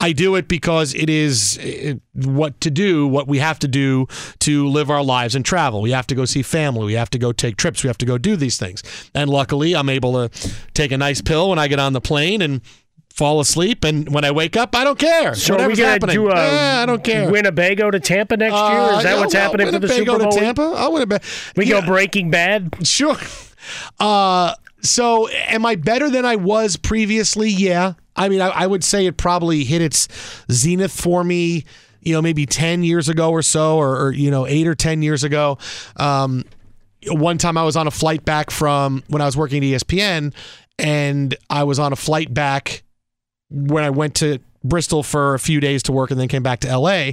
[0.00, 4.06] I do it because it is uh, what to do, what we have to do
[4.40, 5.82] to live our lives and travel.
[5.82, 6.86] We have to go see family.
[6.86, 7.82] We have to go take trips.
[7.84, 8.82] We have to go do these things.
[9.14, 12.40] And luckily, I'm able to take a nice pill when I get on the plane
[12.40, 12.62] and
[13.12, 13.84] fall asleep.
[13.84, 15.34] And when I wake up, I don't care.
[15.34, 17.30] So Whatever's are we happening, do a eh, I don't care.
[17.30, 18.62] Winnebago to Tampa next year?
[18.62, 20.32] Uh, Is that yeah, what's well, happening for the Winnebago Super Bowl?
[20.32, 20.62] to Tampa?
[20.62, 21.20] I would have been.
[21.56, 22.74] We go Breaking Bad.
[22.86, 23.16] Sure.
[23.98, 27.50] Uh, so am I better than I was previously?
[27.50, 27.94] Yeah.
[28.16, 30.08] I mean, I, I would say it probably hit its
[30.50, 31.64] zenith for me,
[32.00, 35.02] you know, maybe 10 years ago or so, or, or you know, eight or 10
[35.02, 35.58] years ago.
[35.96, 36.44] Um,
[37.08, 40.34] one time I was on a flight back from when I was working at ESPN,
[40.78, 42.82] and I was on a flight back
[43.50, 46.60] when I went to Bristol for a few days to work and then came back
[46.60, 47.12] to LA.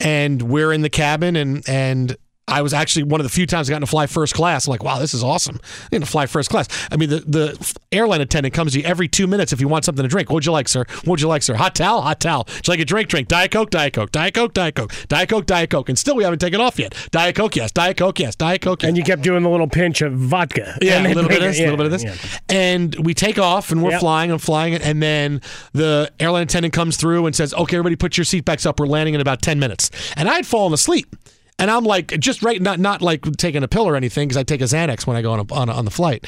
[0.00, 2.16] And we're in the cabin and and
[2.48, 4.66] I was actually one of the few times I got to fly first class.
[4.68, 5.58] I'm like, wow, this is awesome.
[5.60, 6.68] I'm going to fly first class.
[6.92, 9.84] I mean, the, the airline attendant comes to you every two minutes if you want
[9.84, 10.30] something to drink.
[10.30, 10.84] What'd you like, sir?
[11.04, 11.54] What'd you like, sir?
[11.56, 12.02] Hot towel?
[12.02, 12.44] Hot towel.
[12.46, 13.08] Would you like a drink?
[13.08, 13.26] Drink.
[13.26, 13.70] Diet Coke?
[13.70, 14.12] Diet Coke.
[14.12, 14.54] Diet Coke?
[14.54, 14.92] Diet Coke.
[15.08, 15.44] Diet Coke?
[15.46, 15.88] Diet Coke.
[15.88, 16.94] And still we haven't taken off yet.
[17.10, 17.56] Diet Coke?
[17.56, 17.72] Yes.
[17.72, 18.20] Diet Coke?
[18.20, 18.36] Yes.
[18.36, 18.80] Diet Coke?
[18.82, 18.88] Yes.
[18.90, 20.78] And you kept doing the little pinch of vodka.
[20.80, 22.04] Yeah, a little bit of this, a it- little bit of this.
[22.04, 22.14] yeah.
[22.48, 24.00] And we take off and we're Yep.
[24.00, 24.74] flying and flying.
[24.76, 25.40] And then
[25.72, 28.78] the airline attendant comes through and says, okay, everybody put your seatbacks up.
[28.78, 29.90] We're landing in about 10 minutes.
[30.16, 31.16] And I'd fallen asleep.
[31.58, 34.42] And I'm like, just right, not not like taking a pill or anything, because I
[34.42, 36.26] take a Xanax when I go on a, on, a, on the flight,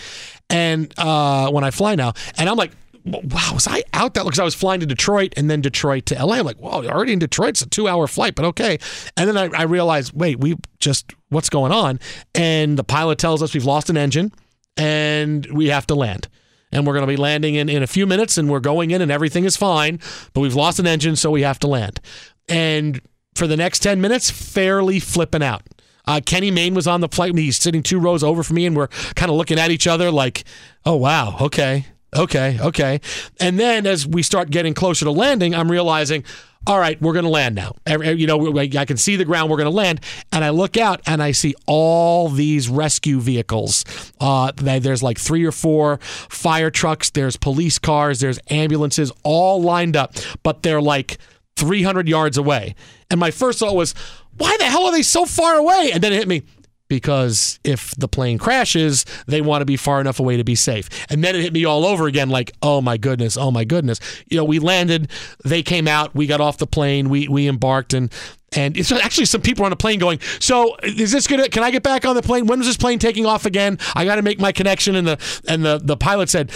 [0.48, 2.72] and uh, when I fly now, and I'm like,
[3.04, 4.24] wow, was I out that?
[4.24, 6.36] Because I was flying to Detroit and then Detroit to LA.
[6.36, 7.50] I'm like, wow, already in Detroit.
[7.50, 8.78] It's a two hour flight, but okay.
[9.16, 12.00] And then I, I realized, wait, we just what's going on?
[12.34, 14.32] And the pilot tells us we've lost an engine
[14.76, 16.28] and we have to land.
[16.70, 19.00] And we're going to be landing in, in a few minutes and we're going in
[19.00, 20.00] and everything is fine,
[20.34, 22.00] but we've lost an engine, so we have to land.
[22.46, 23.00] And
[23.38, 25.62] for the next 10 minutes, fairly flipping out.
[26.06, 28.76] Uh, Kenny Mayne was on the flight he's sitting two rows over from me, and
[28.76, 30.44] we're kind of looking at each other like,
[30.84, 31.86] oh, wow, okay,
[32.16, 33.00] okay, okay.
[33.38, 36.24] And then as we start getting closer to landing, I'm realizing,
[36.66, 37.76] all right, we're going to land now.
[37.86, 40.00] You know, I can see the ground, we're going to land.
[40.32, 43.84] And I look out and I see all these rescue vehicles.
[44.18, 49.96] Uh, there's like three or four fire trucks, there's police cars, there's ambulances all lined
[49.96, 51.18] up, but they're like
[51.58, 52.74] 300 yards away.
[53.10, 53.94] And my first thought was,
[54.36, 55.90] why the hell are they so far away?
[55.92, 56.42] And then it hit me.
[56.88, 60.88] Because if the plane crashes, they want to be far enough away to be safe.
[61.10, 64.00] And then it hit me all over again like, oh my goodness, oh my goodness.
[64.26, 65.10] You know, we landed,
[65.44, 68.12] they came out, we got off the plane, we we embarked and
[68.52, 71.70] and it's actually some people on the plane going, so is this gonna can I
[71.70, 72.46] get back on the plane?
[72.46, 73.78] When is this plane taking off again?
[73.94, 76.50] I gotta make my connection and the and the, the pilot said,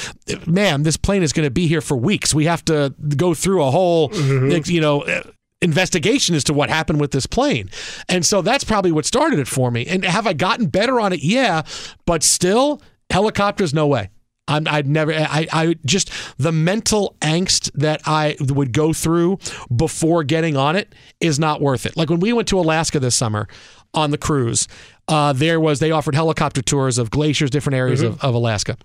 [0.47, 2.35] Ma'am, this plane is gonna be here for weeks.
[2.35, 4.71] We have to go through a whole mm-hmm.
[4.71, 5.05] you know
[5.63, 7.71] investigation as to what happened with this plane.
[8.09, 9.87] And so that's probably what started it for me.
[9.87, 11.23] And have I gotten better on it?
[11.23, 11.63] Yeah,
[12.05, 14.11] but still, helicopters, no way.
[14.49, 19.39] I'm, I'd never, I, I just, the mental angst that I would go through
[19.75, 21.97] before getting on it is not worth it.
[21.97, 23.47] Like when we went to Alaska this summer
[23.95, 24.67] on the cruise,
[25.07, 28.77] uh, there was, they offered helicopter tours of glaciers, different areas of, of Alaska.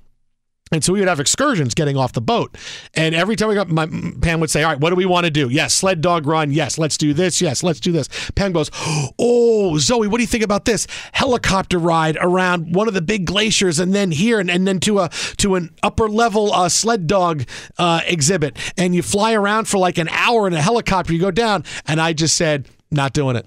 [0.72, 2.58] And so we would have excursions getting off the boat.
[2.94, 3.88] And every time we got, my
[4.22, 5.50] Pam would say, All right, what do we want to do?
[5.50, 6.52] Yes, sled dog run.
[6.52, 7.42] Yes, let's do this.
[7.42, 8.10] Yes, let's do this.
[8.36, 8.70] Pam goes,
[9.18, 10.88] Oh, Zoe, what do you think about this?
[11.14, 15.00] Helicopter ride around one of the big glaciers and then here and, and then to
[15.00, 17.46] a to an upper level uh, sled dog
[17.78, 18.58] uh, exhibit.
[18.78, 21.14] And you fly around for like an hour in a helicopter.
[21.14, 21.64] You go down.
[21.86, 23.46] And I just said, Not doing it.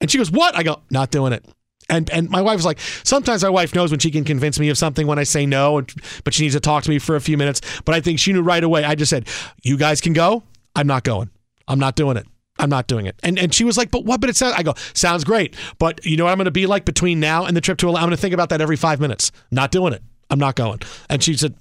[0.00, 0.56] And she goes, What?
[0.56, 1.44] I go, Not doing it.
[1.90, 4.78] And and my wife's like, sometimes my wife knows when she can convince me of
[4.78, 5.82] something when I say no,
[6.24, 7.60] but she needs to talk to me for a few minutes.
[7.84, 8.84] But I think she knew right away.
[8.84, 9.28] I just said,
[9.62, 10.44] "You guys can go.
[10.76, 11.30] I'm not going.
[11.68, 12.26] I'm not doing it.
[12.58, 14.20] I'm not doing it." And and she was like, "But what?
[14.20, 16.66] But it sounds." I go, "Sounds great, but you know what I'm going to be
[16.66, 17.88] like between now and the trip to.
[17.88, 19.32] I'm going to think about that every five minutes.
[19.50, 20.02] Not doing it.
[20.30, 21.54] I'm not going." And she said,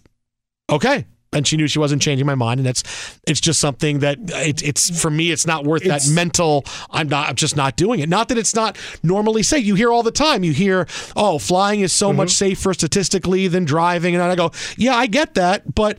[0.69, 2.83] "Okay." And she knew she wasn't changing my mind, and that's
[3.27, 5.29] it's just something that it, it's for me.
[5.31, 6.65] It's not worth It's- that mental.
[6.89, 7.29] I'm not.
[7.29, 8.09] I'm just not doing it.
[8.09, 9.63] Not that it's not normally safe.
[9.63, 10.43] You hear all the time.
[10.43, 12.17] You hear, "Oh, flying is so mm-hmm.
[12.17, 15.97] much safer statistically than driving," and I go, "Yeah, I get that, but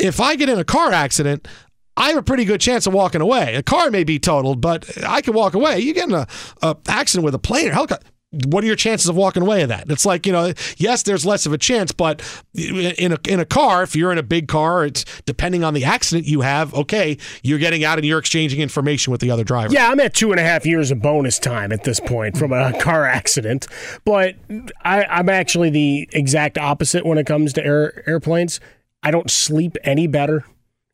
[0.00, 1.46] if I get in a car accident."
[1.94, 3.54] I have a pretty good chance of walking away.
[3.54, 5.80] A car may be totaled, but I can walk away.
[5.80, 6.26] You get in a,
[6.62, 8.08] a accident with a plane or helicopter.
[8.46, 9.90] What are your chances of walking away of that?
[9.90, 12.22] It's like you know, yes, there's less of a chance, but
[12.54, 15.84] in a in a car, if you're in a big car, it's depending on the
[15.84, 16.74] accident you have.
[16.74, 19.72] Okay, you're getting out and you're exchanging information with the other driver.
[19.72, 22.52] Yeah, I'm at two and a half years of bonus time at this point from
[22.52, 23.66] a car accident,
[24.04, 24.36] but
[24.82, 28.60] I, I'm actually the exact opposite when it comes to air, airplanes.
[29.02, 30.44] I don't sleep any better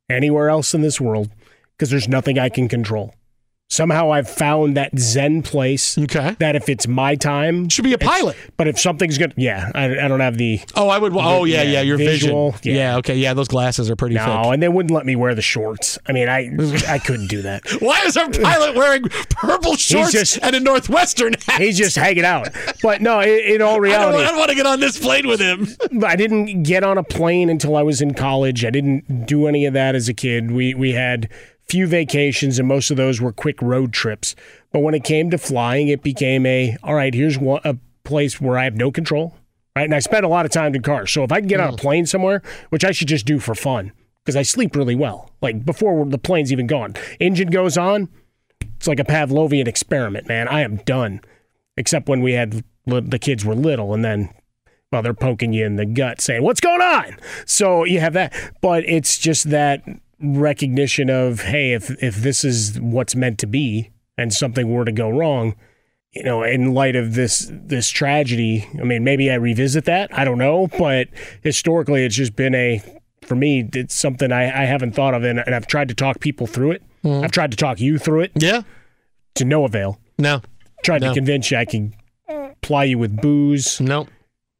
[0.08, 1.30] anywhere else in this world
[1.76, 3.14] because there's nothing I can control.
[3.70, 5.98] Somehow I've found that Zen place.
[5.98, 6.34] Okay.
[6.38, 8.34] That if it's my time, should be a pilot.
[8.56, 10.60] But if something's good, yeah, I, I don't have the.
[10.74, 11.12] Oh, I would.
[11.14, 11.82] Oh, yeah, yeah.
[11.82, 12.76] Your visual, vision.
[12.76, 12.96] Yeah.
[12.96, 13.16] Okay.
[13.16, 14.52] Yeah, those glasses are pretty No, thick.
[14.54, 15.98] and they wouldn't let me wear the shorts.
[16.06, 16.50] I mean, I
[16.88, 17.62] I couldn't do that.
[17.80, 21.60] Why is our pilot wearing purple shorts just- and a northwestern hat?
[21.60, 22.48] He's just hanging out.
[22.82, 24.98] But no, in, in all I don't, reality, I don't want to get on this
[24.98, 25.66] plane with him.
[26.04, 28.64] I didn't get on a plane until I was in college.
[28.64, 30.52] I didn't do any of that as a kid.
[30.52, 31.28] We we had
[31.68, 34.34] few vacations and most of those were quick road trips.
[34.72, 38.40] But when it came to flying, it became a all right, here's one, a place
[38.40, 39.36] where I have no control.
[39.76, 39.84] Right?
[39.84, 41.12] And I spent a lot of time in cars.
[41.12, 41.80] So if I can get on a mm.
[41.80, 43.92] plane somewhere, which I should just do for fun
[44.24, 45.30] because I sleep really well.
[45.40, 46.94] Like before the plane's even gone.
[47.20, 48.08] Engine goes on,
[48.76, 50.48] it's like a Pavlovian experiment, man.
[50.48, 51.20] I am done.
[51.76, 54.30] Except when we had the kids were little and then
[54.90, 57.18] well, they're poking you in the gut saying, What's going on?
[57.46, 58.32] So you have that.
[58.60, 59.84] But it's just that
[60.20, 64.92] recognition of, hey, if if this is what's meant to be and something were to
[64.92, 65.54] go wrong,
[66.12, 70.12] you know, in light of this this tragedy, I mean, maybe I revisit that.
[70.16, 70.68] I don't know.
[70.78, 71.08] But
[71.42, 72.82] historically it's just been a
[73.22, 76.20] for me, it's something I, I haven't thought of and, and I've tried to talk
[76.20, 76.82] people through it.
[77.04, 77.24] Mm-hmm.
[77.24, 78.32] I've tried to talk you through it.
[78.34, 78.62] Yeah.
[79.34, 80.00] To no avail.
[80.18, 80.40] No.
[80.82, 81.08] Tried No.
[81.08, 81.94] to convince you I can
[82.62, 83.80] ply you with booze.
[83.80, 84.08] Nope.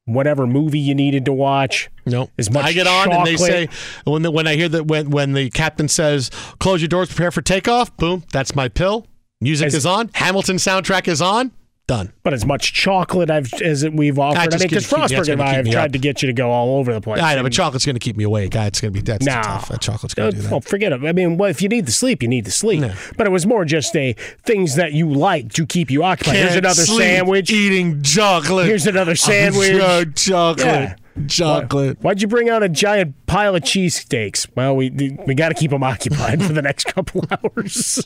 [0.08, 1.90] Whatever movie you needed to watch.
[2.06, 2.30] Nope.
[2.38, 3.68] As much I get on and they say
[4.04, 7.30] when the, when I hear that when when the captain says close your doors, prepare
[7.30, 7.94] for takeoff.
[7.98, 9.06] Boom, that's my pill.
[9.40, 10.10] Music As- is on.
[10.14, 11.52] Hamilton soundtrack is on.
[11.88, 12.12] Done.
[12.22, 15.18] But as much chocolate I've, as we've offered, I, just mean, because keep- keep- yeah,
[15.20, 15.92] it's Frostberg and I have tried up.
[15.92, 17.22] to get you to go all over the place.
[17.22, 18.54] I know, but chocolate's going to keep me awake.
[18.54, 19.40] It's going to be that's No.
[19.40, 19.68] tough.
[19.70, 20.50] That chocolate's going to uh, do that.
[20.52, 21.02] Well, forget it.
[21.02, 22.84] I mean, well, if you need to sleep, you need to sleep.
[23.16, 24.12] But it was more just a
[24.44, 26.36] things that you like to keep you occupied.
[26.36, 27.50] Here's Can't another sleep sandwich.
[27.50, 28.66] Eating chocolate.
[28.66, 30.14] Here's another sandwich.
[30.14, 30.66] Chocolate.
[30.66, 30.94] Yeah.
[31.26, 31.96] Chocolate.
[32.02, 34.46] Why, would you bring out a giant pile of cheesesteaks?
[34.54, 34.90] Well, we
[35.26, 37.24] we got to keep them occupied for the next couple
[37.56, 38.04] hours.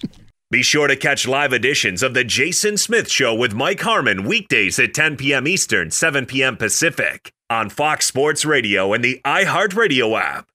[0.52, 4.78] Be sure to catch live editions of The Jason Smith Show with Mike Harmon weekdays
[4.78, 5.48] at 10 p.m.
[5.48, 6.58] Eastern, 7 p.m.
[6.58, 10.50] Pacific on Fox Sports Radio and the iHeartRadio app.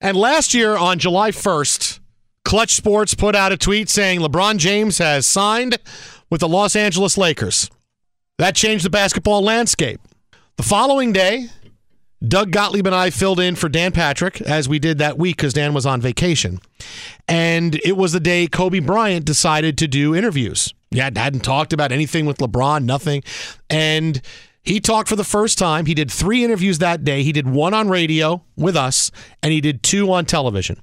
[0.00, 1.98] And last year on July 1st,
[2.44, 5.76] Clutch Sports put out a tweet saying LeBron James has signed
[6.30, 7.68] with the Los Angeles Lakers.
[8.38, 10.00] That changed the basketball landscape.
[10.56, 11.48] The following day,
[12.26, 15.52] Doug Gottlieb and I filled in for Dan Patrick as we did that week because
[15.52, 16.60] Dan was on vacation.
[17.28, 20.72] And it was the day Kobe Bryant decided to do interviews.
[20.90, 23.22] Yeah, hadn't talked about anything with LeBron, nothing.
[23.68, 24.20] And
[24.66, 25.86] He talked for the first time.
[25.86, 27.22] He did three interviews that day.
[27.22, 29.12] He did one on radio with us,
[29.42, 30.80] and he did two on television.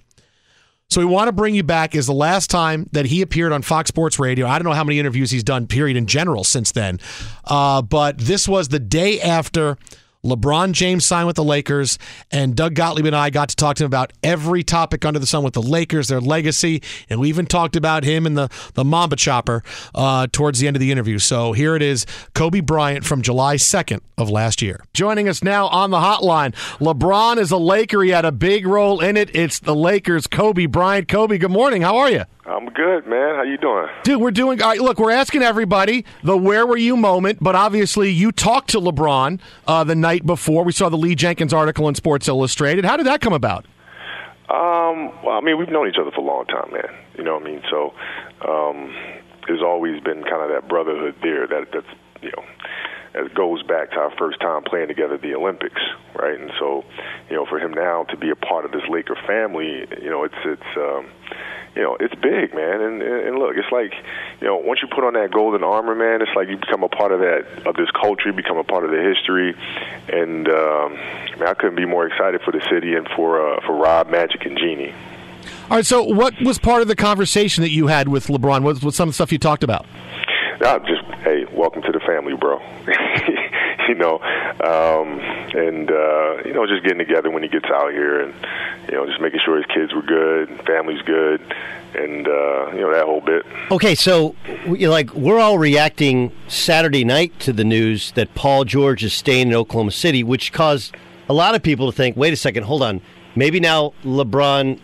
[0.90, 3.62] So we want to bring you back is the last time that he appeared on
[3.62, 4.48] Fox Sports Radio.
[4.48, 7.00] I don't know how many interviews he's done, period, in general since then.
[7.44, 9.78] Uh, but this was the day after
[10.26, 12.00] LeBron James signed with the Lakers,
[12.32, 15.26] and Doug Gottlieb and I got to talk to him about every topic under the
[15.26, 18.86] sun with the Lakers, their legacy, and we even talked about him and the, the
[18.86, 19.64] Mamba Chopper
[19.94, 21.20] uh, towards the end of the interview.
[21.20, 24.80] So here it is Kobe Bryant from July 2nd of last year.
[24.94, 28.02] Joining us now on the hotline, LeBron is a Laker.
[28.02, 29.36] He had a big role in it.
[29.36, 31.10] It's the Lakers, Kobe Bryant.
[31.10, 31.82] Kobe, good morning.
[31.82, 32.24] How are you?
[32.46, 33.36] I'm good, man.
[33.36, 33.88] How you doing?
[34.04, 34.62] Dude, we're doing.
[34.62, 38.70] All right, look, we're asking everybody the "Where were you?" moment, but obviously you talked
[38.72, 40.64] to LeBron uh, the night before.
[40.64, 42.84] We saw the Lee Jenkins article in Sports Illustrated.
[42.84, 43.66] How did that come about?
[44.50, 46.94] Um, well, I mean, we've known each other for a long time, man.
[47.18, 47.62] You know what I mean?
[47.72, 47.94] So,
[48.48, 48.94] um,
[49.48, 51.48] there's always been kind of that brotherhood there.
[51.48, 51.88] That that's
[52.22, 52.44] you know
[53.16, 55.82] it goes back to our first time playing together at the Olympics,
[56.16, 56.40] right?
[56.40, 56.84] And so,
[57.30, 60.24] you know, for him now to be a part of this Laker family, you know,
[60.24, 61.06] it's it's um,
[61.76, 62.82] you know, it's big, man.
[62.82, 63.94] And and look, it's like,
[64.40, 66.90] you know, once you put on that golden armor, man, it's like you become a
[66.90, 69.56] part of that of this culture, you become a part of the history.
[70.10, 70.94] And um,
[71.40, 74.46] man, I couldn't be more excited for the city and for uh, for Rob, Magic,
[74.46, 74.94] and Jeanie.
[75.70, 75.86] All right.
[75.86, 78.64] So, what was part of the conversation that you had with LeBron?
[78.64, 79.86] What was some of the stuff you talked about?
[80.66, 82.60] I just hey, welcome to the family, bro.
[83.88, 85.20] you know, um,
[85.56, 88.34] and uh, you know, just getting together when he gets out here, and
[88.90, 91.42] you know, just making sure his kids were good, family's good,
[91.96, 93.46] and uh, you know that whole bit.
[93.72, 94.36] Okay, so
[94.68, 99.54] like we're all reacting Saturday night to the news that Paul George is staying in
[99.54, 100.96] Oklahoma City, which caused
[101.30, 103.02] a lot of people to think, wait a second, hold on,
[103.36, 104.80] maybe now LeBron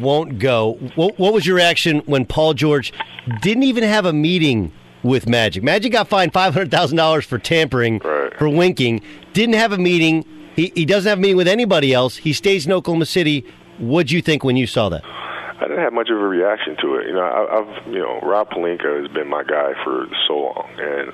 [0.00, 0.74] won't go.
[0.94, 2.92] What, what was your reaction when Paul George
[3.40, 4.72] didn't even have a meeting?
[5.02, 5.62] With Magic.
[5.62, 8.36] Magic got fined five hundred thousand dollars for tampering right.
[8.38, 9.00] for winking.
[9.32, 10.24] Didn't have a meeting.
[10.54, 12.16] He, he doesn't have a meeting with anybody else.
[12.16, 13.44] He stays in Oklahoma City.
[13.78, 15.02] What'd you think when you saw that?
[15.04, 17.06] I didn't have much of a reaction to it.
[17.06, 20.68] You know, I, I've you know Rob Pelinka has been my guy for so long,
[20.78, 21.12] and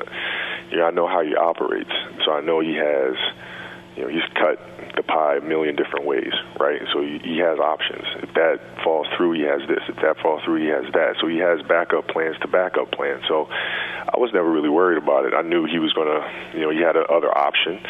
[0.70, 1.92] you know I know how he operates.
[2.24, 3.14] So I know he has,
[3.98, 4.62] you know, he's cut
[4.94, 6.30] the pie a million different ways,
[6.60, 6.80] right?
[6.94, 8.06] So he, he has options.
[8.22, 9.82] If that falls through, he has this.
[9.88, 11.16] If that falls through, he has that.
[11.20, 13.24] So he has backup plans to backup plans.
[13.26, 15.34] So I was never really worried about it.
[15.34, 16.22] I knew he was going to,
[16.54, 17.82] you know, he had a other option.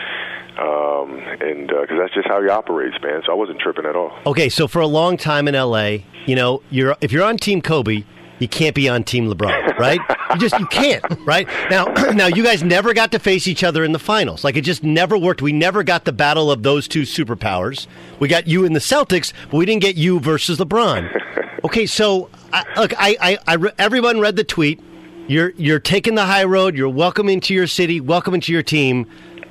[0.56, 3.20] Um, and because uh, that's just how he operates, man.
[3.26, 4.16] So I wasn't tripping at all.
[4.24, 7.60] Okay, so for a long time in LA, you know, you're if you're on Team
[7.60, 8.04] Kobe,
[8.38, 10.00] you can't be on Team LeBron, right?
[10.32, 11.48] you just you can't, right?
[11.70, 14.44] Now, now you guys never got to face each other in the finals.
[14.44, 15.42] Like it just never worked.
[15.42, 17.86] We never got the battle of those two superpowers.
[18.20, 21.64] We got you in the Celtics, but we didn't get you versus LeBron.
[21.64, 24.80] Okay, so I, look, I, I, I everyone read the tweet.
[25.26, 26.76] You're you're taking the high road.
[26.76, 29.06] You're welcome into your city, welcome into your team,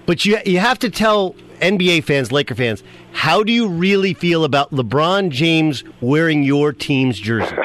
[0.05, 2.83] but you you have to tell NBA fans, Laker fans,
[3.13, 7.55] how do you really feel about LeBron James wearing your team's jersey?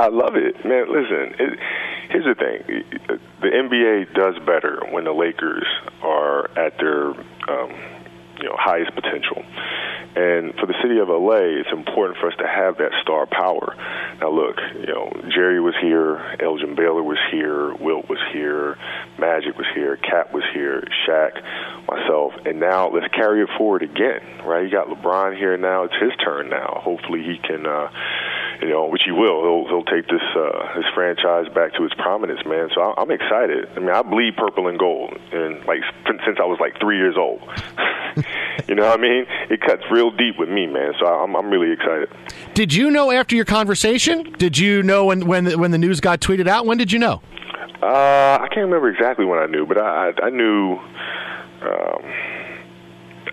[0.00, 0.86] I love it, man.
[0.88, 1.58] Listen, it,
[2.08, 5.66] here's the thing: the NBA does better when the Lakers
[6.02, 7.70] are at their um,
[8.40, 9.44] you know highest potential.
[10.16, 13.76] And for the city of LA, it's important for us to have that star power.
[14.20, 18.76] Now, look, you know, Jerry was here, Elgin Baylor was here, Wilt was here,
[19.20, 21.38] Magic was here, Cap was here, Shaq,
[21.86, 24.64] myself, and now let's carry it forward again, right?
[24.64, 26.80] You got LeBron here now; it's his turn now.
[26.82, 27.66] Hopefully, he can.
[27.66, 27.90] Uh,
[28.60, 29.40] you know, which he will.
[29.42, 32.68] He'll he'll take this uh, this franchise back to its prominence, man.
[32.74, 33.68] So I'm excited.
[33.74, 37.16] I mean, I bleed purple and gold, and like since I was like three years
[37.16, 37.40] old.
[38.68, 39.24] you know what I mean?
[39.48, 40.92] It cuts real deep with me, man.
[41.00, 42.10] So I'm I'm really excited.
[42.54, 44.32] Did you know after your conversation?
[44.38, 46.66] Did you know when when the, when the news got tweeted out?
[46.66, 47.22] When did you know?
[47.82, 50.78] Uh, I can't remember exactly when I knew, but I I, I knew.
[51.62, 52.02] Um,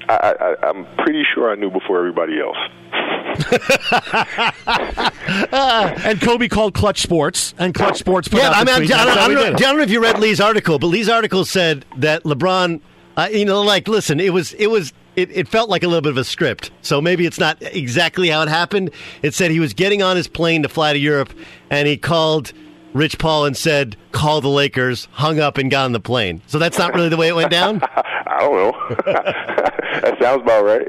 [0.10, 2.58] I, I, I'm pretty sure I knew before everybody else.
[6.04, 8.94] and Kobe called Clutch Sports, and Clutch Sports put yeah, out I the mean, tweet.
[8.94, 9.46] I, don't, I, don't know.
[9.46, 12.82] I don't know if you read Lee's article, but Lee's article said that LeBron,
[13.16, 16.02] uh, you know, like, listen, it was, it was, it, it felt like a little
[16.02, 16.72] bit of a script.
[16.82, 18.92] So maybe it's not exactly how it happened.
[19.22, 21.32] It said he was getting on his plane to fly to Europe,
[21.70, 22.54] and he called
[22.94, 26.42] Rich Paul and said, "Call the Lakers." Hung up and got on the plane.
[26.48, 27.82] So that's not really the way it went down.
[28.28, 28.96] I don't know.
[29.06, 30.88] that sounds about right.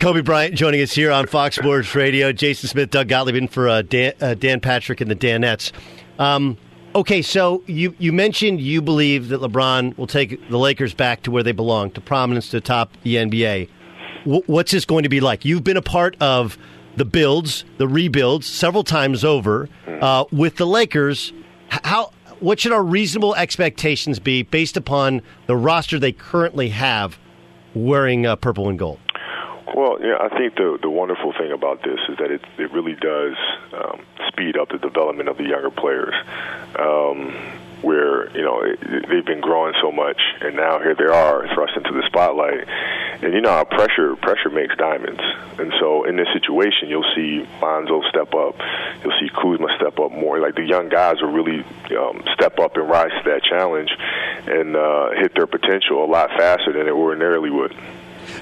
[0.00, 2.32] Kobe Bryant joining us here on Fox Sports Radio.
[2.32, 5.72] Jason Smith, Doug Gottlieb in for uh, Dan, uh, Dan Patrick and the Danettes.
[6.18, 6.56] Um,
[6.94, 11.30] okay, so you, you mentioned you believe that LeBron will take the Lakers back to
[11.30, 13.68] where they belong, to prominence, to top the NBA.
[14.24, 15.44] W- what's this going to be like?
[15.44, 16.58] You've been a part of
[16.96, 21.32] the builds, the rebuilds, several times over uh, with the Lakers.
[21.68, 27.18] How what should our reasonable expectations be based upon the roster they currently have
[27.74, 28.98] wearing uh, purple and gold?
[29.74, 32.94] Well, yeah, I think the the wonderful thing about this is that it it really
[32.94, 33.34] does
[33.72, 36.14] um, speed up the development of the younger players.
[36.78, 37.34] Um,
[37.82, 41.76] where you know it, they've been growing so much, and now here they are thrust
[41.76, 42.66] into the spotlight.
[43.22, 45.20] And you know how pressure pressure makes diamonds,
[45.58, 48.56] and so in this situation, you'll see Lonzo step up,
[49.02, 50.38] you'll see Kuzma step up more.
[50.38, 51.64] Like the young guys will really
[51.98, 53.90] um, step up and rise to that challenge,
[54.46, 57.74] and uh, hit their potential a lot faster than they ordinarily would.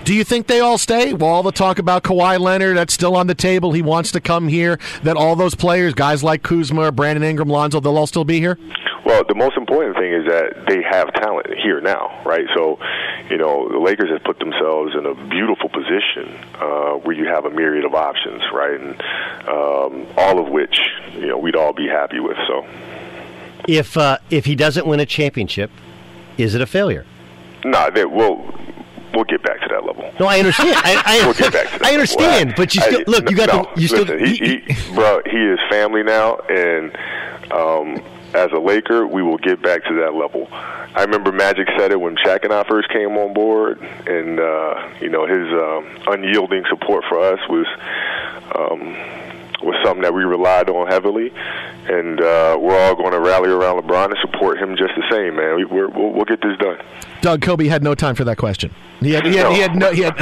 [0.04, 1.12] Do you think they all stay?
[1.12, 3.72] Well, all the talk about Kawhi Leonard, that's still on the table.
[3.72, 4.78] He wants to come here.
[5.02, 8.58] That all those players, guys like Kuzma, Brandon Ingram, Lonzo, they'll all still be here?
[9.04, 12.46] Well, the most important thing is that they have talent here now, right?
[12.54, 12.78] So,
[13.28, 17.44] you know, the Lakers have put themselves in a beautiful position uh, where you have
[17.44, 18.80] a myriad of options, right?
[18.80, 19.00] And
[19.48, 20.78] um, all of which,
[21.14, 22.36] you know, we'd all be happy with.
[22.46, 22.64] So,
[23.68, 25.70] If uh, if he doesn't win a championship,
[26.38, 27.04] is it a failure?
[27.64, 28.38] nah, they, we'll
[29.14, 30.12] we'll get back to that level.
[30.20, 30.74] No, I understand.
[30.76, 32.54] I, I, We'll get back to that I understand, level.
[32.64, 33.30] but you still I- look.
[33.30, 33.80] You got no, the.
[33.80, 34.04] You still.
[34.04, 34.36] listen, he,
[34.72, 36.96] he, bro, he is family now, and
[37.52, 38.02] um,
[38.34, 40.48] as a Laker, we will get back to that level.
[40.52, 44.88] I remember Magic said it when Shaq and I first came on board, and uh,
[45.00, 47.66] you know his um, unyielding support for us was.
[48.54, 48.96] Um,
[49.64, 51.30] was something that we relied on heavily,
[51.88, 55.36] and uh, we're all going to rally around LeBron and support him just the same,
[55.36, 55.56] man.
[55.56, 56.78] We, we're, we'll, we'll get this done.
[57.20, 58.74] Doug Kobe had no time for that question.
[59.00, 59.92] He had, he had, he had no.
[59.92, 60.14] He had,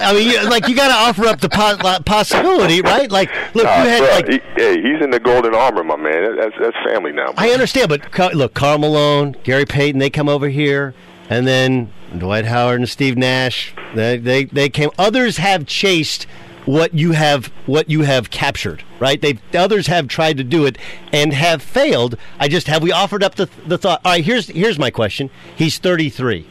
[0.00, 3.10] I mean, you, like you got to offer up the po- possibility, right?
[3.10, 4.28] Like, look, Nah, you had bruh, like.
[4.28, 6.36] he, hey, he's in the golden armor, my man.
[6.36, 7.32] That's that's family now.
[7.36, 10.94] I understand, but look, Karl Malone, Gary Payton, they come over here,
[11.30, 14.90] and then Dwight Howard and Steve Nash, they they, they came.
[14.98, 16.26] Others have chased
[16.68, 19.22] what you have what you have captured, right?
[19.22, 20.76] They others have tried to do it
[21.14, 22.16] and have failed.
[22.38, 24.02] I just have we offered up the the thought.
[24.04, 25.30] All right, here's here's my question.
[25.56, 26.46] He's 33.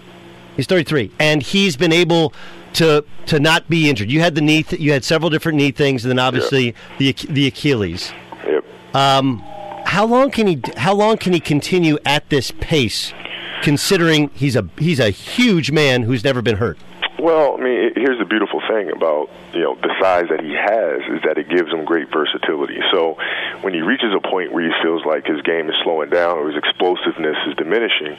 [0.56, 2.34] He's 33, and he's been able
[2.74, 4.10] to to not be injured.
[4.10, 7.14] You had the knee, th- you had several different knee things, and then obviously the
[7.30, 8.12] the Achilles.
[8.44, 8.66] Yep.
[8.96, 9.44] Um,
[9.86, 13.14] how long can he how long can he continue at this pace,
[13.62, 16.80] considering he's a he's a huge man who's never been hurt?
[17.28, 21.04] Well, I mean, here's the beautiful thing about you know the size that he has
[21.12, 22.80] is that it gives him great versatility.
[22.90, 23.20] So
[23.60, 26.48] when he reaches a point where he feels like his game is slowing down or
[26.48, 28.16] his explosiveness is diminishing,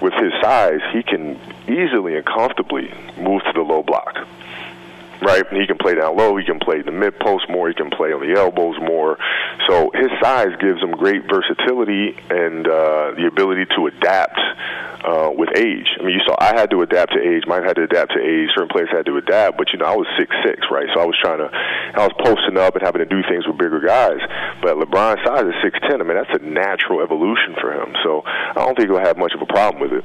[0.00, 1.34] with his size, he can
[1.66, 2.86] easily and comfortably
[3.18, 4.14] move to the low block.
[5.20, 6.36] Right, he can play down low.
[6.36, 7.66] He can play the mid post more.
[7.66, 9.18] He can play on the elbows more.
[9.66, 14.38] So his size gives him great versatility and uh, the ability to adapt
[15.04, 15.86] uh, with age.
[15.98, 17.44] I mean, you saw I had to adapt to age.
[17.46, 18.48] Mike had to adapt to age.
[18.54, 20.86] Certain players had to adapt, but you know I was six six, right?
[20.94, 23.58] So I was trying to, I was posting up and having to do things with
[23.58, 24.20] bigger guys.
[24.62, 26.00] But LeBron's size is six ten.
[26.00, 27.94] I mean, that's a natural evolution for him.
[28.02, 30.04] So I don't think he'll have much of a problem with it.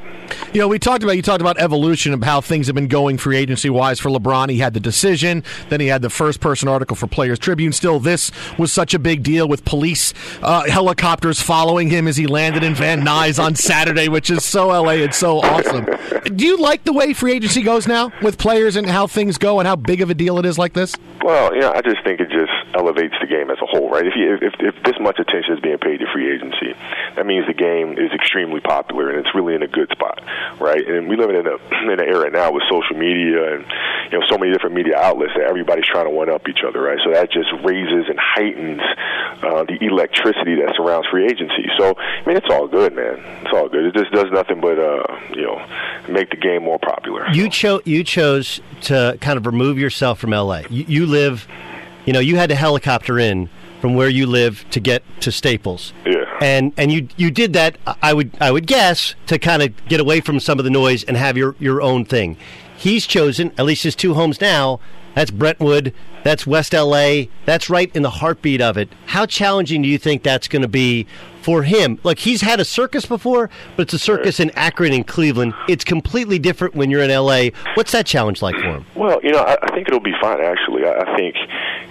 [0.54, 3.18] You know, we talked about you talked about evolution of how things have been going
[3.18, 4.50] free agency wise for LeBron.
[4.50, 7.74] He had the decision, then he had the first person article for Players Tribune.
[7.74, 12.28] Still, this was such a big deal with police uh, helicopters following him as he
[12.28, 15.86] landed in Van Nuys on Saturday, which is so LA and so awesome.
[16.36, 19.60] Do you like the way free agency goes now with players and how things go
[19.60, 20.96] and how big of a deal it is like this?
[21.24, 24.06] Well, you know, I just think it just elevates the game as a whole, right?
[24.06, 26.74] If you, if, if this much attention is being paid to free agency,
[27.16, 30.20] that means the game is extremely popular and it's really in a good spot,
[30.60, 30.82] right?
[30.82, 33.66] And we live in a in an era now with social media and
[34.12, 36.82] you know so many different media outlets that everybody's trying to one up each other,
[36.82, 37.00] right?
[37.04, 38.82] So that just raises and heightens
[39.44, 41.70] uh, the electricity that surrounds free agency.
[41.78, 43.20] So I mean, it's all good, man.
[43.46, 43.86] It's all good.
[43.86, 45.66] It just does nothing but uh, you know
[46.10, 47.28] make the game more popular.
[47.32, 50.64] You chose you chose to kind of remove yourself from LA.
[50.70, 51.48] You, you live,
[52.06, 53.50] you know, you had to helicopter in
[53.82, 55.94] from where you live to get to Staples.
[56.06, 56.26] Yeah.
[56.42, 57.78] And and you you did that.
[58.02, 61.04] I would I would guess to kind of get away from some of the noise
[61.04, 62.38] and have your your own thing.
[62.78, 64.80] He's chosen at least his two homes now.
[65.16, 65.94] That's Brentwood.
[66.24, 67.24] That's West LA.
[67.46, 68.90] That's right in the heartbeat of it.
[69.08, 71.08] How challenging do you think that's going to be
[71.42, 72.00] for him?
[72.04, 75.54] Look, he's had a circus before, but it's a circus in Akron and Cleveland.
[75.68, 77.50] It's completely different when you're in LA.
[77.74, 78.86] What's that challenge like for him?
[78.96, 80.40] Well, you know, I, think it'll be fine.
[80.42, 81.36] Actually, I, think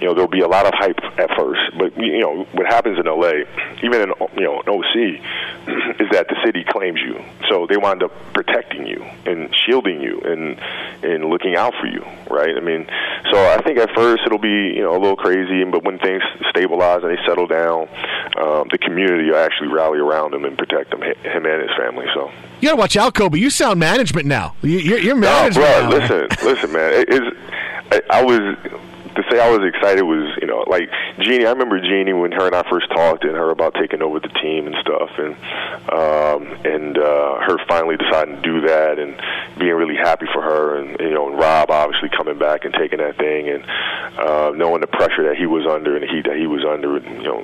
[0.00, 2.98] you know there'll be a lot of hype at first, but you know what happens
[2.98, 3.44] in LA,
[3.82, 4.94] even in you know OC,
[6.00, 10.20] is that the city claims you, so they wind up protecting you and shielding you
[10.20, 10.58] and
[11.02, 12.56] and looking out for you, right?
[12.56, 12.86] I mean,
[13.30, 16.22] so I think at first it'll be you know a little crazy, but when things
[16.50, 17.88] stabilize and they settle down,
[18.38, 22.06] um, the community will actually rally around him and protect him, him and his family.
[22.14, 22.30] So.
[22.60, 23.38] You got to watch out, Kobe.
[23.38, 24.54] You sound management now.
[24.62, 25.88] You- You're, you're No, management bro, now.
[25.90, 26.92] listen, listen, man.
[26.92, 27.20] It is,
[27.92, 28.56] I, I was
[29.16, 30.88] to say I was excited was, you know, like
[31.18, 31.46] Jeanie.
[31.46, 34.28] I remember Jeanie when her and I first talked, and her about taking over the
[34.28, 35.34] team and stuff, and
[35.90, 39.16] um, and uh, her finally deciding to do that, and
[39.58, 42.98] being really happy for her, and you know, and Rob obviously coming back and taking
[42.98, 43.64] that thing, and
[44.18, 46.96] uh, knowing the pressure that he was under and the heat that he was under,
[46.96, 47.42] and, you know,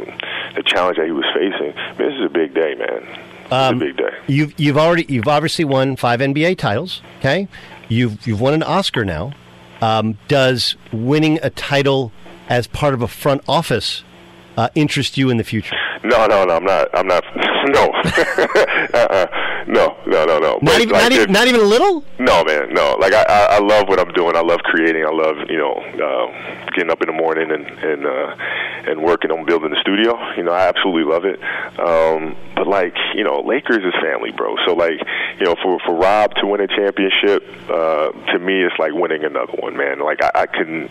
[0.54, 1.74] the challenge that he was facing.
[1.74, 3.02] Man, this is a big day, man.
[3.50, 4.16] Um, it's a big day.
[4.26, 7.02] You've you've already you've obviously won five NBA titles.
[7.18, 7.48] Okay,
[7.88, 9.32] you've you've won an Oscar now.
[9.80, 12.12] Um, does winning a title
[12.48, 14.04] as part of a front office
[14.56, 15.76] uh, interest you in the future?
[16.04, 16.56] No, no, no.
[16.56, 16.88] I'm not.
[16.94, 17.24] I'm not.
[17.66, 17.82] No.
[18.94, 19.26] uh-uh.
[19.66, 20.52] No, no, no, no.
[20.52, 22.04] Not But, even like, not, even not even a little.
[22.20, 22.96] No, man, no.
[23.00, 24.36] Like I, I, I love what I'm doing.
[24.36, 25.04] I love creating.
[25.04, 28.36] I love, you know, uh, getting up in the morning and and uh,
[28.86, 30.14] and working on building the studio.
[30.36, 31.40] You know, I absolutely love it.
[31.80, 34.56] Um, but like, you know, Lakers is family, bro.
[34.66, 35.00] So like,
[35.38, 39.24] you know, for for Rob to win a championship, uh, to me, it's like winning
[39.24, 40.00] another one, man.
[40.00, 40.90] Like I, I couldn't.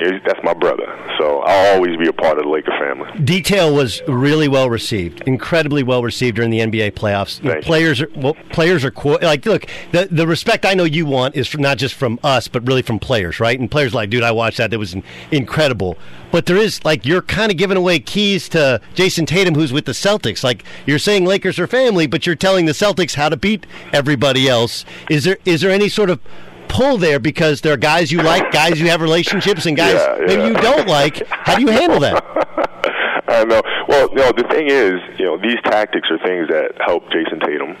[0.00, 0.86] That's my brother.
[1.18, 3.10] So I'll always be a part of the Laker family.
[3.22, 7.42] Detail was really well received, incredibly well received during the NBA playoffs.
[7.42, 11.06] Know, players are well, players are qu- like, look, the the respect I know you
[11.06, 13.58] want is from, not just from us, but really from players, right?
[13.58, 14.96] And players like, dude, I watched that; that was
[15.30, 15.96] incredible.
[16.30, 19.84] But there is like you're kind of giving away keys to Jayson Tatum, who's with
[19.84, 20.44] the Celtics.
[20.44, 24.48] Like you're saying Lakers are family, but you're telling the Celtics how to beat everybody
[24.48, 24.84] else.
[25.08, 26.20] Is there is there any sort of
[26.68, 30.24] pull there because there are guys you like, guys you have relationships, and guys Yeah,
[30.24, 31.26] maybe you don't like?
[31.28, 32.24] How do you handle that?
[33.28, 33.62] I don't know.
[33.88, 37.76] Well, no, the thing is, you know, these tactics are things that help Jayson Tatum,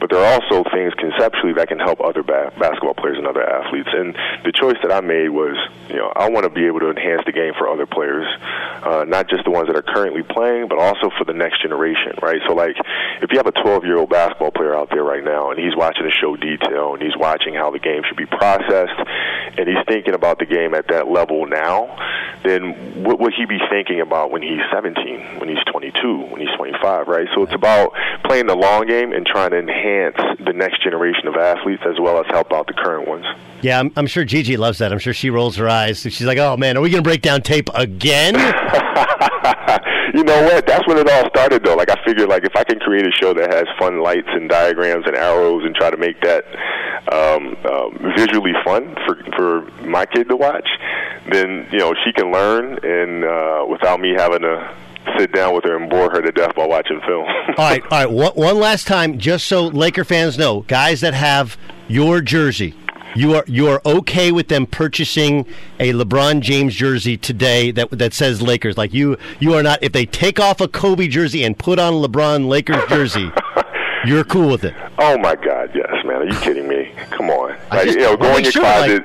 [0.00, 3.44] but there are also things conceptually that can help other ba- basketball players and other
[3.44, 3.90] athletes.
[3.92, 5.54] And the choice that I made was,
[5.88, 8.26] you know, I want to be able to enhance the game for other players,
[8.82, 12.16] uh, not just the ones that are currently playing, but also for the next generation,
[12.22, 12.40] right?
[12.48, 12.76] So, like,
[13.20, 16.12] if you have a 12-year-old basketball player out there right now, and he's watching the
[16.12, 18.96] show detail, and he's watching how the game should be processed,
[19.58, 21.92] and he's thinking about the game at that level now,
[22.44, 26.56] then what would he be thinking about when he's 17, when he's 22, when he's
[26.56, 27.28] 25, right?
[27.34, 27.92] So it's about
[28.24, 29.89] playing the long game and trying to enhance
[30.44, 33.24] the next generation of athletes as well as help out the current ones.
[33.62, 34.92] Yeah, I'm, I'm sure Gigi loves that.
[34.92, 36.00] I'm sure she rolls her eyes.
[36.00, 38.34] She's like, "Oh man, are we going to break down tape again?"
[40.14, 40.66] you know what?
[40.66, 41.74] That's when it all started, though.
[41.74, 44.48] Like I figured, like if I can create a show that has fun lights and
[44.48, 46.44] diagrams and arrows, and try to make that
[47.12, 50.68] um, um, visually fun for for my kid to watch,
[51.30, 54.74] then you know she can learn, and uh, without me having to
[55.18, 57.24] sit down with her and bore her to death while watching film.
[57.48, 58.10] all right, all right.
[58.10, 61.56] One, one last time, just so Laker fans know, guys that have
[61.88, 62.74] your jersey,
[63.16, 65.46] you are you are okay with them purchasing
[65.80, 68.78] a LeBron James jersey today that that says Lakers.
[68.78, 69.82] Like you, you are not.
[69.82, 73.30] If they take off a Kobe jersey and put on a LeBron Lakers jersey,
[74.04, 74.74] you're cool with it.
[74.98, 76.16] Oh my God, yes, man.
[76.16, 76.92] Are you kidding me?
[77.10, 77.56] Come on.
[77.70, 79.04] Like, just you know, go in your sure, closet,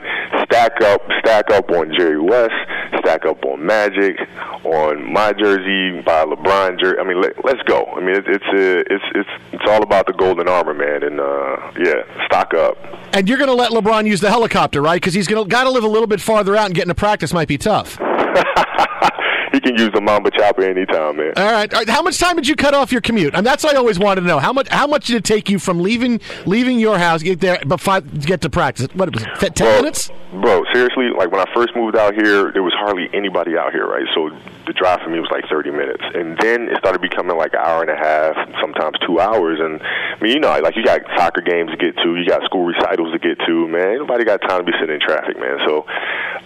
[0.55, 2.53] stack up, stack up on Jerry West,
[2.99, 4.15] stack up on Magic,
[4.63, 6.97] on my jersey, buy LeBron jersey.
[6.97, 7.85] I mean, let, let's go.
[7.85, 11.03] I mean, it, it's uh, it's it's it's all about the golden armor, man.
[11.03, 12.77] And uh, yeah, stock up.
[13.13, 15.01] And you're going to let LeBron use the helicopter, right?
[15.01, 17.33] Because he's to got to live a little bit farther out and get into practice
[17.33, 17.99] might be tough.
[19.55, 21.31] He can use the Mamba chopper anytime, man.
[21.37, 21.73] All right.
[21.73, 21.87] All right.
[21.87, 23.33] How much time did you cut off your commute?
[23.33, 24.37] And that's what I always wanted to know.
[24.37, 24.67] How much?
[24.67, 28.25] How much did it take you from leaving leaving your house get there, but five
[28.25, 28.89] get to practice?
[28.93, 29.55] What was it?
[29.55, 30.11] Ten minutes?
[30.33, 33.87] Bro, seriously, like when I first moved out here, there was hardly anybody out here,
[33.87, 34.05] right?
[34.13, 34.29] So
[34.65, 36.03] the drive for me was like 30 minutes.
[36.13, 39.59] And then it started becoming like an hour and a half, sometimes two hours.
[39.61, 42.43] And I mean, you know, like you got soccer games to get to, you got
[42.43, 43.89] school recitals to get to, man.
[43.89, 45.57] Ain't nobody got time to be sitting in traffic, man.
[45.65, 45.85] So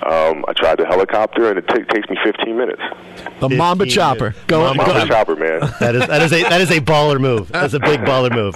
[0.05, 2.81] um, I tried the helicopter, and it ta takes me 15 minutes.
[3.39, 4.35] The Mamba chopper.
[4.47, 5.05] Go, Mamba go.
[5.05, 5.59] chopper, man.
[5.79, 7.49] That is that is a that is a baller move.
[7.49, 8.55] That's a big baller move.